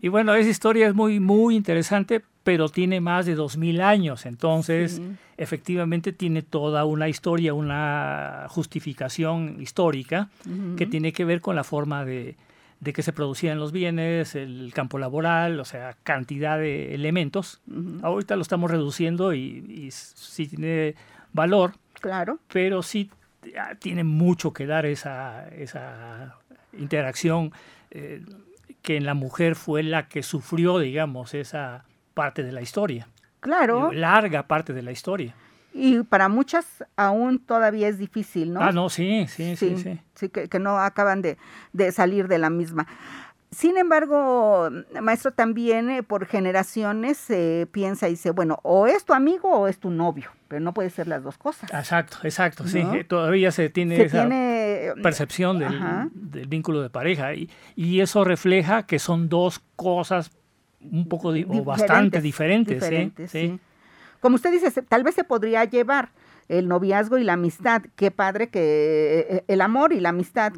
[0.00, 4.26] Y bueno, esa historia es muy, muy interesante, pero tiene más de dos mil años.
[4.26, 5.02] Entonces, Sí.
[5.36, 10.28] efectivamente tiene toda una historia, una justificación histórica
[10.76, 12.36] que tiene que ver con la forma de,
[12.80, 17.60] de que se producían los bienes, el campo laboral, o sea, cantidad de elementos.
[18.02, 20.94] Ahorita lo estamos reduciendo y, y sí tiene
[21.32, 23.10] valor, Claro, pero sí
[23.58, 26.36] ah, tiene mucho que dar esa, esa
[26.72, 27.52] interacción
[27.90, 28.22] eh,
[28.82, 33.08] que en la mujer fue la que sufrió, digamos, esa parte de la historia,
[33.40, 33.92] claro.
[33.92, 35.34] larga parte de la historia.
[35.74, 38.60] Y para muchas aún todavía es difícil, ¿no?
[38.60, 40.00] Ah, no, sí, sí, sí, sí.
[40.14, 41.36] sí, que, que no acaban de,
[41.72, 42.86] de salir de la misma.
[43.50, 44.68] Sin embargo,
[45.00, 49.68] maestro, también eh, por generaciones se piensa y dice, bueno, o es tu amigo o
[49.68, 51.72] es tu novio, pero no puede ser las dos cosas.
[51.72, 52.82] Exacto, exacto, sí.
[52.82, 52.94] ¿No?
[52.94, 55.80] eh, Todavía se tiene se esa tiene percepción del,
[56.12, 60.30] del vínculo de pareja y, y eso refleja que son dos cosas
[60.80, 62.74] un poco o bastante diferentes.
[62.80, 63.48] diferentes, Sí.
[63.48, 63.60] sí.
[64.20, 66.10] Como usted dice, se- tal vez se podría llevar
[66.48, 67.82] el noviazgo y la amistad.
[67.96, 70.52] Qué padre que eh, el amor y la amistad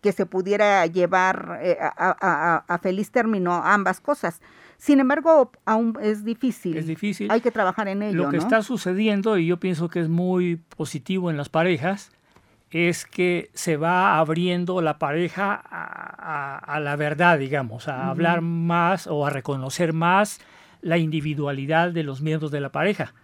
[0.00, 4.40] que se pudiera llevar eh, a, a- a- a feliz término ambas cosas.
[4.76, 6.76] Sin embargo, aún es difícil.
[6.76, 7.30] Es difícil.
[7.30, 8.42] Hay que trabajar en ello, Lo que ¿no?
[8.42, 12.10] está sucediendo, y yo pienso que es muy positivo en las parejas,
[12.72, 18.40] es que se va abriendo la pareja a, a- a la verdad, digamos, a hablar
[18.40, 20.40] más o a reconocer más
[20.82, 23.14] la individualidad de los miembros de la pareja.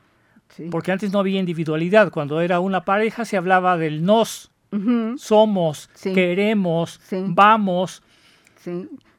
[0.48, 0.68] Sí.
[0.70, 2.10] Porque antes no había individualidad.
[2.10, 4.50] Cuando era una pareja se hablaba del nos,
[5.18, 6.12] somos, Sí.
[6.14, 7.22] queremos, Sí.
[7.28, 8.02] vamos.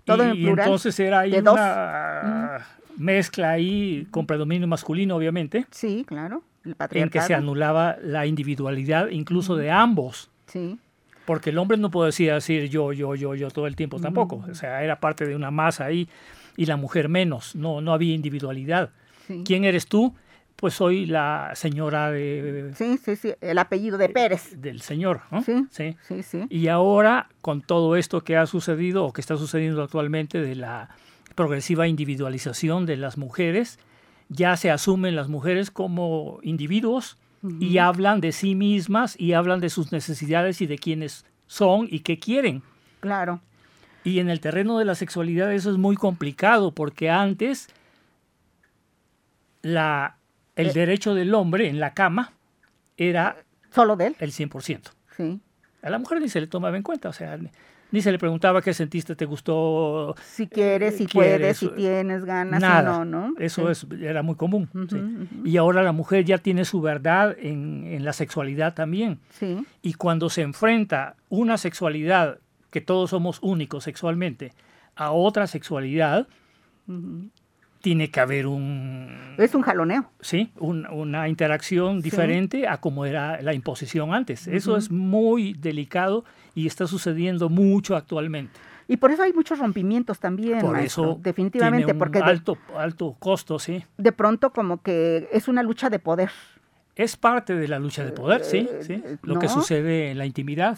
[0.05, 0.65] Todo y, en y plural.
[0.65, 2.65] entonces era ahí una
[2.97, 6.43] mezcla ahí con predominio masculino, obviamente, Sí, claro.
[6.65, 10.29] El en que se anulaba la individualidad incluso de ambos.
[10.47, 10.77] Sí,
[11.25, 14.43] Porque el hombre no puede decir, decir yo, yo, yo, yo todo el tiempo tampoco.
[14.49, 16.09] O sea, era parte de una masa ahí
[16.59, 17.55] y la mujer menos.
[17.55, 18.89] No, no había individualidad.
[19.27, 19.43] sí.
[19.45, 20.13] ¿Quién eres tú?
[20.57, 23.33] Pues soy la señora de, Sí, sí, sí.
[23.39, 24.59] El apellido de Pérez.
[24.61, 25.21] del señor.
[25.31, 25.41] ¿no?
[25.41, 25.95] Sí, sí.
[26.05, 26.47] sí, sí.
[26.49, 30.89] Y ahora, con todo esto que ha sucedido o que está sucediendo actualmente de la
[31.33, 33.79] progresiva individualización de las mujeres,
[34.27, 37.17] ya se asumen las mujeres como individuos
[37.61, 42.01] y hablan de sí mismas y hablan de sus necesidades y de quiénes son y
[42.01, 42.63] qué quieren.
[42.99, 43.39] Claro.
[44.09, 47.67] Y en el terreno de la sexualidad eso es muy complicado porque antes
[49.61, 50.15] la,
[50.55, 50.73] el Eh.
[50.73, 52.33] derecho del hombre en la cama
[52.97, 53.37] era
[53.71, 54.15] Solo de él.
[54.19, 54.91] el 100%.
[55.15, 55.39] Sí.
[55.81, 57.37] A la mujer ni se le tomaba en cuenta, o sea,
[57.91, 60.15] ni, se le preguntaba qué sentiste, te gustó.
[60.25, 62.81] Si quieres, si Eh, quieres, puedes, si tienes ganas, Nada.
[62.81, 63.33] si no, ¿no?
[63.39, 63.87] Eso Sí.
[63.93, 64.69] es, era muy común.
[64.89, 64.97] Sí.
[65.45, 69.19] Y ahora la mujer ya tiene su verdad en, en la sexualidad también.
[69.31, 72.39] Sí, Y cuando se enfrenta una sexualidad,
[72.69, 74.53] que todos somos únicos sexualmente,
[74.95, 76.27] a otra sexualidad,
[77.81, 80.11] tiene que haber un, es un jaloneo.
[80.19, 84.47] sí, un- una interacción diferente a como era la imposición antes.
[84.47, 88.51] Eso es muy delicado y está sucediendo mucho actualmente.
[88.89, 92.25] Y por eso hay muchos rompimientos también, Por maestro, eso definitivamente, tiene un porque de,
[92.25, 93.85] alto, alto costo, sí.
[93.97, 96.31] de pronto como que es una lucha de poder.
[96.99, 99.01] Es parte de la lucha de poder, sí, sí.
[99.05, 100.77] Eh, Lo que sucede en la intimidad.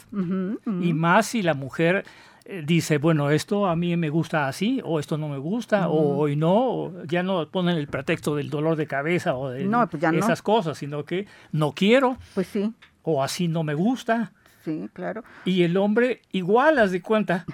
[0.81, 2.05] Y más si la mujer
[2.45, 6.17] eh, dice, bueno, esto a mí me gusta así, o esto no me gusta, o
[6.19, 9.89] hoy no, o ya no ponen el pretexto del dolor de cabeza o de No,
[9.89, 10.11] pues no.
[10.11, 12.17] esas cosas, sino que no quiero.
[12.35, 12.71] Pues sí.
[13.01, 14.31] o así no me gusta.
[14.63, 15.23] Sí, claro.
[15.43, 17.45] Y el hombre igual, haz de cuenta,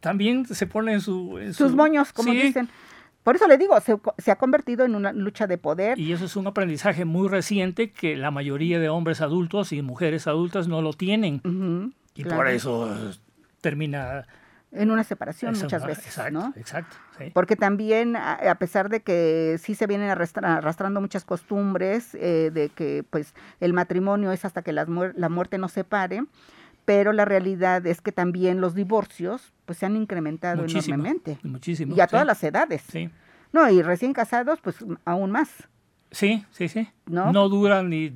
[0.00, 2.68] también se pone en, su, sus moños, como dicen.
[3.30, 3.76] Por eso le digo,
[4.18, 5.96] se, ha convertido en una lucha de poder.
[6.00, 10.26] Y eso es un aprendizaje muy reciente que la mayoría de hombres adultos y mujeres
[10.26, 11.40] adultas no lo tienen.
[12.16, 12.92] y por eso
[13.60, 14.26] termina
[14.72, 16.52] en una separación muchas veces, exacto, ¿no?
[16.56, 16.96] Exacto,
[17.32, 23.04] Porque también, a pesar de que sí se vienen arrastrando muchas costumbres, eh, de que
[23.10, 26.24] pues el matrimonio es hasta que la, la muerte nos separe,
[26.84, 31.38] pero la realidad es que también los divorcios pues se han incrementado enormemente.
[31.42, 31.94] Muchísimo.
[31.94, 32.82] Y a todas las edades.
[32.90, 33.10] Sí.
[33.52, 35.68] No, y recién casados, pues aún más.
[36.10, 36.88] Sí, sí, sí.
[37.06, 38.12] No, no duran ni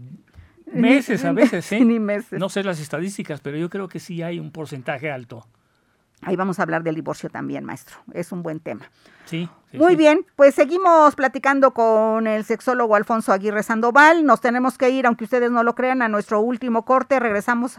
[0.72, 1.80] meses a veces, ¿sí?
[1.84, 2.38] Ni meses.
[2.38, 5.46] No sé las estadísticas, pero yo creo que sí hay un porcentaje alto.
[6.22, 7.96] Ahí vamos a hablar del divorcio también, maestro.
[8.12, 8.90] Es un buen tema.
[9.26, 9.48] Sí.
[9.72, 14.24] Muy bien, pues seguimos platicando con el sexólogo Alfonso Aguirre Sandoval.
[14.24, 17.20] Nos tenemos que ir, aunque ustedes no lo crean, a nuestro último corte.
[17.20, 17.78] Regresamos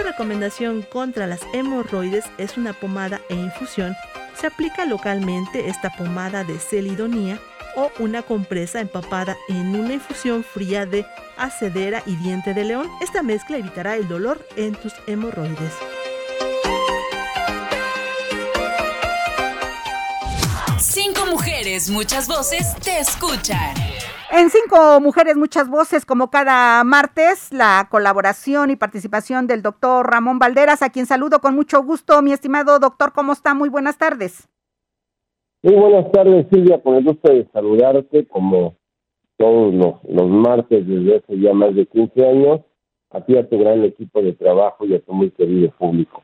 [0.00, 3.94] Otra recomendación contra las hemorroides es una pomada e infusión.
[4.34, 7.38] Se aplica localmente esta pomada de celidonía
[7.76, 11.04] o una compresa empapada en una infusión fría de
[11.36, 12.88] acedera y diente de león.
[13.02, 15.74] Esta mezcla evitará el dolor en tus hemorroides.
[20.78, 23.74] Cinco mujeres, muchas voces te escuchan.
[24.32, 30.38] En Cinco Mujeres, muchas voces, como cada martes, la colaboración y participación del doctor Ramón
[30.38, 32.22] Valderas, a quien saludo con mucho gusto.
[32.22, 33.54] Mi estimado doctor, ¿cómo está?
[33.54, 34.48] Muy buenas tardes.
[35.64, 38.76] Muy buenas tardes, Silvia, con el gusto de saludarte como
[39.36, 42.60] todos los, martes desde hace ya más de 15 años,
[43.10, 46.22] a ti a tu gran equipo de trabajo y a tu muy querido público.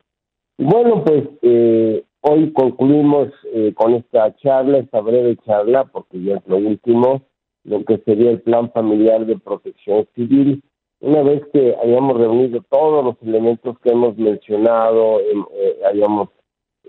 [0.57, 6.47] Bueno, pues eh, hoy concluimos eh, con esta charla, esta breve charla, porque ya es
[6.47, 7.23] lo último,
[7.67, 10.63] lo que sería el plan familiar de protección civil.
[10.99, 16.29] Una vez que hayamos reunido todos los elementos que hemos mencionado, em, eh, hayamos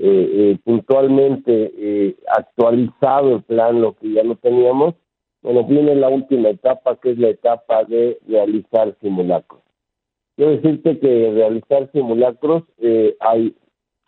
[0.00, 4.94] eh, eh, puntualmente eh, actualizado el plan, lo que ya no teníamos,
[5.42, 9.60] bueno, viene la última etapa, que es la etapa de realizar simulacros.
[10.36, 12.62] Quiero decirte que realizar simulacros
[13.18, 13.56] hay,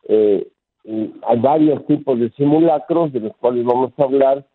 [0.09, 4.47] hay varios tipos de simulacros de los cuales vamos a hablar,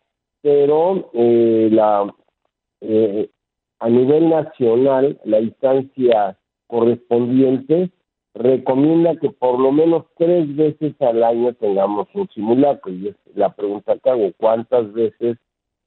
[0.46, 2.14] pero la
[3.80, 6.38] a nivel nacional la instancia
[6.68, 7.90] correspondiente
[8.32, 12.92] recomienda que por lo menos tres veces al año tengamos un simulacro.
[12.92, 15.36] Y es la pregunta que hago, ¿cuántas veces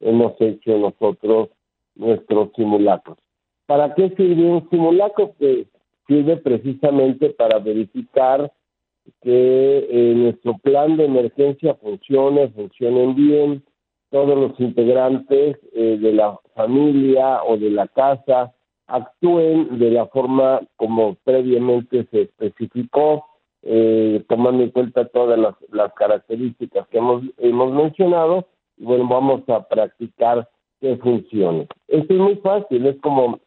[0.02, 1.50] hemos hecho nosotros
[1.96, 3.18] nuestros simulacros?
[3.66, 5.36] ¿Para qué sirve un simulacro?
[5.40, 5.68] Que
[6.06, 8.52] sirve precisamente para verificar
[9.22, 13.64] que eh, nuestro plan de emergencia funcione, funcionen bien,
[14.10, 18.54] todos los integrantes eh, de la familia o de la casa
[18.88, 23.26] actúen de la forma como previamente se especificó,
[23.62, 28.48] eh, tomando en cuenta todas las, características que hemos, hemos mencionado,
[28.78, 30.50] y bueno, vamos a practicar
[30.82, 31.68] que funcione.
[31.88, 33.40] Esto es muy fácil, es como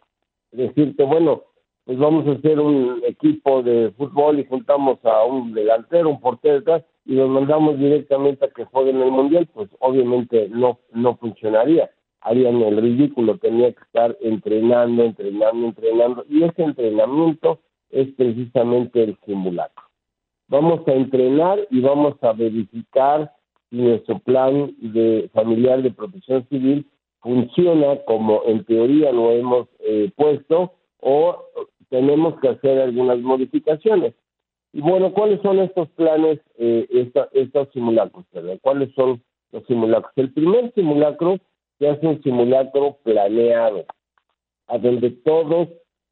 [0.52, 1.42] decirte, bueno,
[1.84, 6.84] pues vamos a hacer un equipo de fútbol y juntamos a un delantero, un portero
[7.04, 11.90] y los mandamos directamente a que jueguen el mundial, pues obviamente no, no funcionaría
[12.22, 17.58] harían el ridículo, tenía que estar entrenando, entrenando, entrenando, y ese entrenamiento
[17.90, 19.84] es precisamente el simulacro.
[20.48, 23.32] Vamos a entrenar y vamos a verificar
[23.70, 26.86] si nuestro plan de familiar de protección civil
[27.20, 31.44] funciona como en teoría lo hemos eh, puesto o
[31.88, 34.14] tenemos que hacer algunas modificaciones.
[34.72, 38.24] Y bueno, ¿cuáles son estos planes, eh, estos simulacros?
[38.62, 40.12] ¿Cuáles son los simulacros?
[40.16, 41.38] El primer simulacro
[41.78, 43.84] se hace un simulacro planeado,
[44.68, 45.68] a donde todos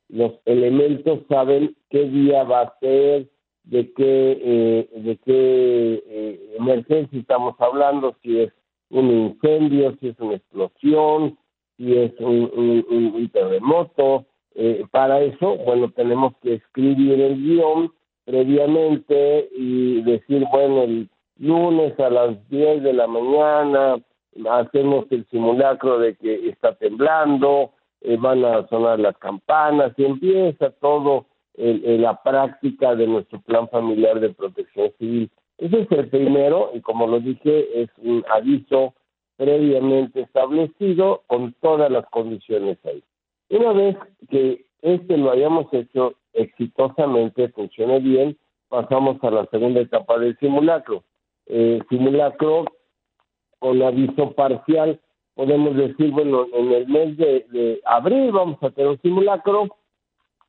[0.08, 3.28] los elementos saben qué día va a ser,
[3.64, 8.52] de qué, eh, de qué eh, emergencia estamos hablando, si es
[8.90, 11.38] un incendio, si es una explosión,
[11.76, 14.26] si es un, terremoto.
[14.56, 17.92] Eh, para eso, bueno, tenemos que escribir el guion
[18.30, 24.00] previamente y decir, bueno, el lunes a las 10 de la mañana
[24.48, 27.72] hacemos el simulacro de que está temblando,
[28.02, 31.26] eh, van a sonar las campanas y empieza todo
[31.56, 35.30] en la práctica de nuestro plan familiar de protección civil.
[35.58, 38.94] Ese es el primero y como lo dije es un aviso
[39.36, 43.02] previamente establecido con todas las condiciones ahí.
[43.50, 43.96] Una vez
[44.30, 51.04] que este lo hayamos hecho exitosamente, funcione bien, pasamos a la segunda etapa del simulacro.
[51.46, 52.64] Eh, simulacro
[53.58, 55.00] con aviso parcial,
[55.34, 59.68] podemos decir, bueno, en el mes de, abril vamos a tener un simulacro,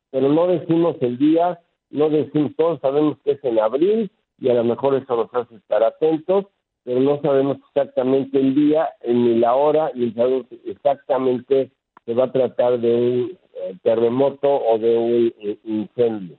[0.10, 1.60] pero no decimos el día,
[1.90, 5.56] no decimos, todos sabemos que es en abril y a lo mejor eso nos hace
[5.56, 6.46] estar atentos,
[6.84, 11.72] pero no sabemos exactamente el día ni la hora y sabemos exactamente
[12.06, 13.40] se va a tratar de un
[13.84, 16.38] terremoto o de un eh, incendio.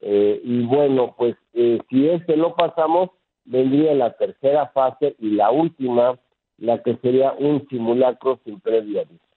[0.00, 3.10] Eh, y bueno, pues si este lo pasamos,
[3.44, 6.18] vendría la tercera fase y la última,
[6.58, 9.28] la que sería un simulacro sin previo aviso.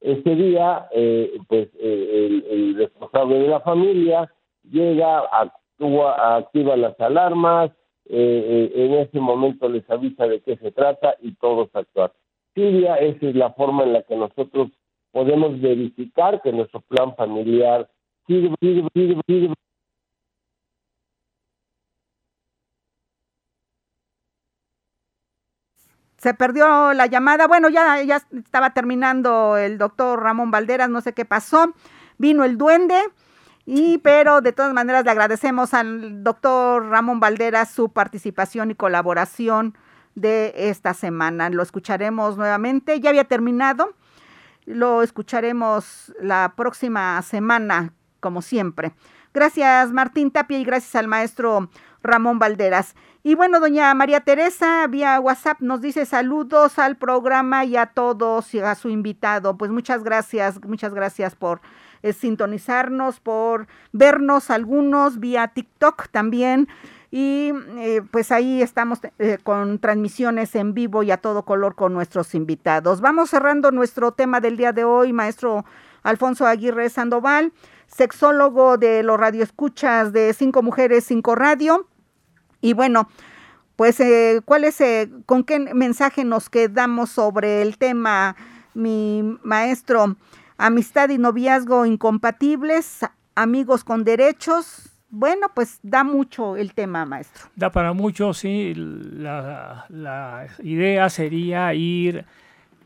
[0.00, 4.32] Ese día, eh, pues eh, el, responsable de la familia
[4.62, 7.70] llega, actúa, activa las alarmas,
[8.08, 12.12] eh, en ese momento les avisa de qué se trata y todos actuar.
[12.54, 14.68] Silvia, esa es la forma en la que nosotros
[15.16, 17.90] podemos verificar que nuestro plan familiar
[26.18, 27.46] se perdió la llamada.
[27.46, 31.72] Bueno, ya, ya estaba terminando el doctor Ramón Valderas, no sé qué pasó.
[32.18, 33.00] Vino el duende.
[33.64, 39.78] Y pero de todas maneras le agradecemos al doctor Ramón Valderas su participación y colaboración
[40.14, 41.48] de esta semana.
[41.48, 43.00] Lo escucharemos nuevamente.
[43.00, 43.94] Ya había terminado.
[44.66, 48.92] Lo escucharemos la próxima semana, como siempre.
[49.32, 51.68] Gracias Martín Tapia y gracias al maestro
[52.02, 52.94] Ramón Valderas.
[53.22, 58.54] Y bueno, doña María Teresa, vía WhatsApp, nos dice saludos al programa y a todos
[58.54, 59.56] y a su invitado.
[59.58, 61.60] Pues muchas gracias, muchas gracias por
[62.02, 66.68] eh, sintonizarnos, por vernos algunos vía TikTok también.
[67.18, 71.94] Y eh, pues ahí estamos eh, con transmisiones en vivo y a todo color con
[71.94, 73.00] nuestros invitados.
[73.00, 75.64] Vamos cerrando nuestro tema del día de hoy, maestro
[76.02, 77.54] Alfonso Aguirre Sandoval,
[77.86, 81.88] sexólogo de los radioescuchas de Cinco Mujeres, Cinco Radio
[82.60, 83.08] y bueno,
[83.76, 88.36] pues, eh, ¿cuál es, eh, con qué mensaje nos quedamos sobre el tema,
[88.74, 90.16] mi maestro?
[90.58, 93.00] Amistad y noviazgo incompatibles,
[93.34, 94.95] amigos con derechos.
[95.08, 97.46] Bueno, pues da mucho el tema, maestro.
[97.54, 98.74] Da para mucho, sí.
[98.74, 99.86] La,
[100.62, 102.24] idea sería ir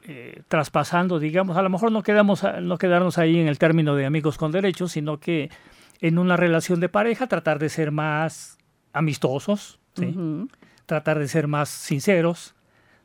[0.06, 4.06] eh, traspasando, digamos, a lo mejor no, quedamos, no quedarnos ahí en el término de
[4.06, 5.50] amigos con derechos, sino que
[6.00, 8.58] en una relación de pareja tratar de ser más
[8.92, 9.78] amistosos,
[10.86, 12.54] tratar de ser más sinceros,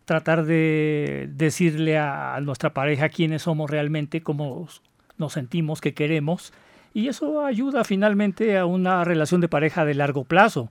[0.05, 4.67] tratar de decirle a, nuestra pareja quiénes somos realmente, cómo
[5.17, 6.53] nos sentimos, qué queremos,
[6.95, 10.69] y eso ayuda finalmente a una relación de pareja de largo plazo.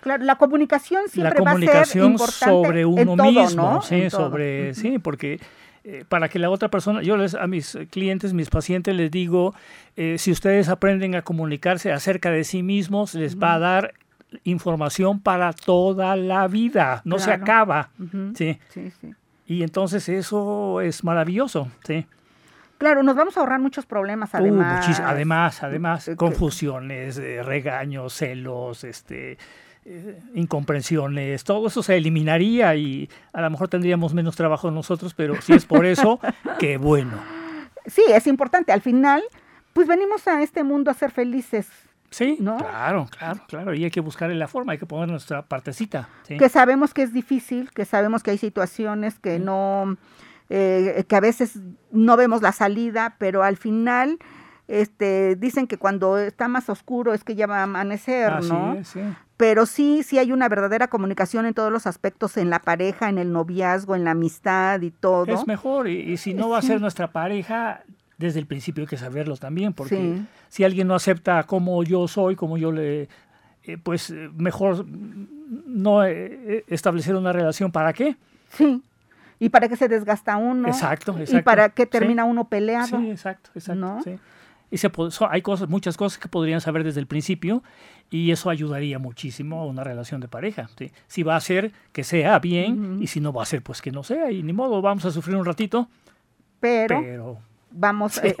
[0.00, 4.98] Claro, la comunicación siempre la comunicación va a ser sobre uno mismo, sí, sobre, sí,
[4.98, 5.38] porque
[5.84, 9.54] eh, para que la otra persona, yo les, a mis clientes, mis pacientes les digo,
[9.96, 13.94] eh, si ustedes aprenden a comunicarse acerca de sí mismos, les va a dar
[14.42, 17.90] información para toda la vida, no se acaba.
[18.34, 18.58] ¿sí?
[19.46, 22.04] Y entonces eso es maravilloso, ¿sí?
[22.82, 24.98] Claro, nos vamos a ahorrar muchos problemas uh, además.
[24.98, 29.38] además, además, confusiones, eh, regaños, celos, este,
[29.84, 35.40] eh, incomprensiones, todo eso se eliminaría y a lo mejor tendríamos menos trabajo nosotros, pero
[35.40, 36.18] si es por eso,
[36.58, 37.12] qué bueno.
[37.86, 38.72] Sí, es importante.
[38.72, 39.22] Al final,
[39.72, 41.68] pues venimos a este mundo a ser felices
[42.10, 42.56] Sí, ¿no?
[42.56, 43.74] claro, claro, claro.
[43.74, 46.08] Y hay que buscarle la forma, hay que poner nuestra partecita.
[46.26, 49.96] Que sabemos que es difícil, que sabemos que hay situaciones que no,
[50.54, 51.58] eh, que a veces
[51.92, 54.18] no vemos la salida, pero al final
[54.68, 58.76] este, dicen que cuando está más oscuro es que ya va a amanecer, ¿no?
[58.84, 59.00] sí.
[59.38, 63.16] Pero sí, sí hay una verdadera comunicación en todos los aspectos, en la pareja, en
[63.16, 65.32] el noviazgo, en la amistad y todo.
[65.32, 67.82] Es mejor, y, si no va a ser nuestra pareja,
[68.18, 72.36] desde el principio hay que saberlo también, porque si alguien no acepta como yo soy,
[72.36, 73.08] como yo le,
[73.64, 78.16] eh, pues mejor no eh, establecer una relación, ¿para qué?
[78.50, 78.82] Sí.
[79.38, 80.68] ¿Y para qué se desgasta uno?
[80.68, 81.38] Exacto, exacto.
[81.38, 82.98] ¿Y para qué termina uno peleado?
[82.98, 84.02] Sí, exacto, exacto.
[84.70, 84.90] Y se,
[85.28, 87.62] hay cosas, muchas cosas que podrían saber desde el principio
[88.08, 90.70] y eso ayudaría muchísimo a una relación de pareja.
[91.08, 93.90] Si va a ser, que sea bien y si no va a ser, pues que
[93.90, 95.88] no sea y ni modo, vamos a sufrir un ratito.
[96.60, 97.38] pero
[97.72, 98.36] vamos, eh,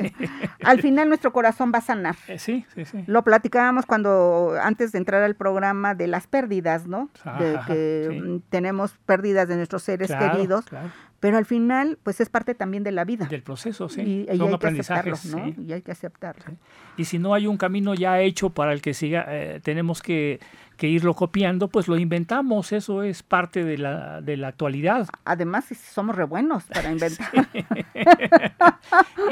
[0.64, 2.16] al final nuestro corazón va a sanar.
[2.28, 3.04] Eh, sí, sí, sí.
[3.06, 7.10] Lo platicábamos cuando, antes de entrar al programa, de las pérdidas, ¿no?
[7.38, 10.64] de que tenemos pérdidas de nuestros seres queridos,
[11.20, 13.26] pero al final, pues es parte también de la vida.
[13.26, 14.00] Del proceso, sí.
[14.00, 15.04] Y, y Son hay aprendizajes.
[15.04, 15.54] que aceptarlo, ¿no?
[15.54, 15.62] sí.
[15.68, 16.44] Y hay que aceptarlo.
[16.96, 20.40] Y si no hay un camino ya hecho para el que siga, eh, tenemos que,
[20.82, 22.72] que irlo copiando, pues lo inventamos.
[22.72, 25.06] Eso es parte de la, de la actualidad.
[25.24, 27.28] Además, somos re buenos para inventar.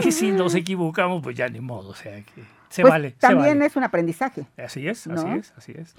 [0.05, 1.89] y si nos equivocamos, pues ya ni modo.
[1.89, 3.11] O sea, que se Pues vale.
[3.11, 3.67] se también vale.
[3.67, 4.47] es un aprendizaje.
[4.57, 5.15] Así es, ¿no?
[5.15, 5.97] así es, así es.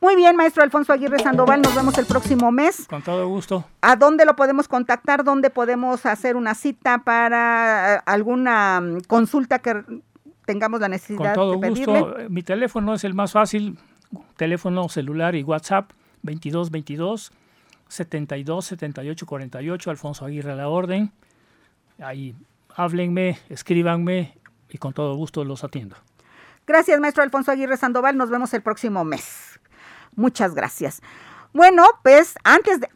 [0.00, 2.86] Muy bien, maestro Alfonso Aguirre Sandoval, nos vemos el próximo mes.
[2.88, 3.64] Con todo gusto.
[3.80, 5.24] ¿A dónde lo podemos contactar?
[5.24, 9.82] ¿Dónde podemos hacer una cita para eh, alguna mm, consulta que
[10.46, 12.00] tengamos la Con necesidad todo de pedirle?
[12.02, 12.16] gusto.
[12.28, 13.76] Mi teléfono es el más fácil.
[14.42, 17.30] Teléfono celular y WhatsApp 22 22
[17.86, 19.90] 72 78 48.
[19.90, 21.12] Alfonso Aguirre a la orden.
[22.00, 22.34] Ahí
[22.74, 24.36] háblenme, escríbanme
[24.68, 25.94] y con todo gusto los atiendo.
[26.66, 28.16] Gracias, maestro Alfonso Aguirre Sandoval.
[28.16, 29.60] Nos vemos el próximo mes.
[30.16, 31.02] Muchas gracias.
[31.52, 32.88] Bueno, pues antes de,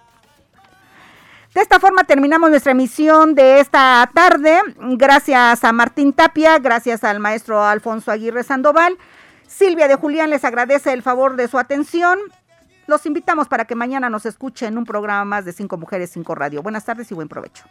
[1.60, 4.62] De esta forma terminamos nuestra emisión de esta tarde.
[4.78, 8.98] Gracias a Martín Tapia, gracias al maestro Alfonso Aguirre Sandoval.
[9.46, 12.18] Silvia de Julián les agradece el favor de su atención.
[12.88, 16.34] Los invitamos para que mañana nos escuchen en un programa más de Cinco Mujeres, Cinco
[16.34, 16.64] Radio.
[16.64, 17.66] Buenas tardes y buen provecho.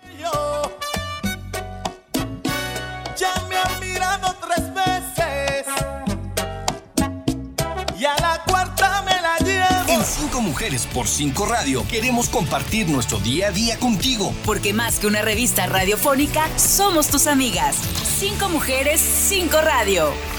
[10.38, 14.32] 5 Mujeres por 5 Radio queremos compartir nuestro día a día contigo.
[14.46, 17.74] Porque más que una revista radiofónica, somos tus amigas.
[18.20, 20.37] 5 Mujeres, 5 Radio.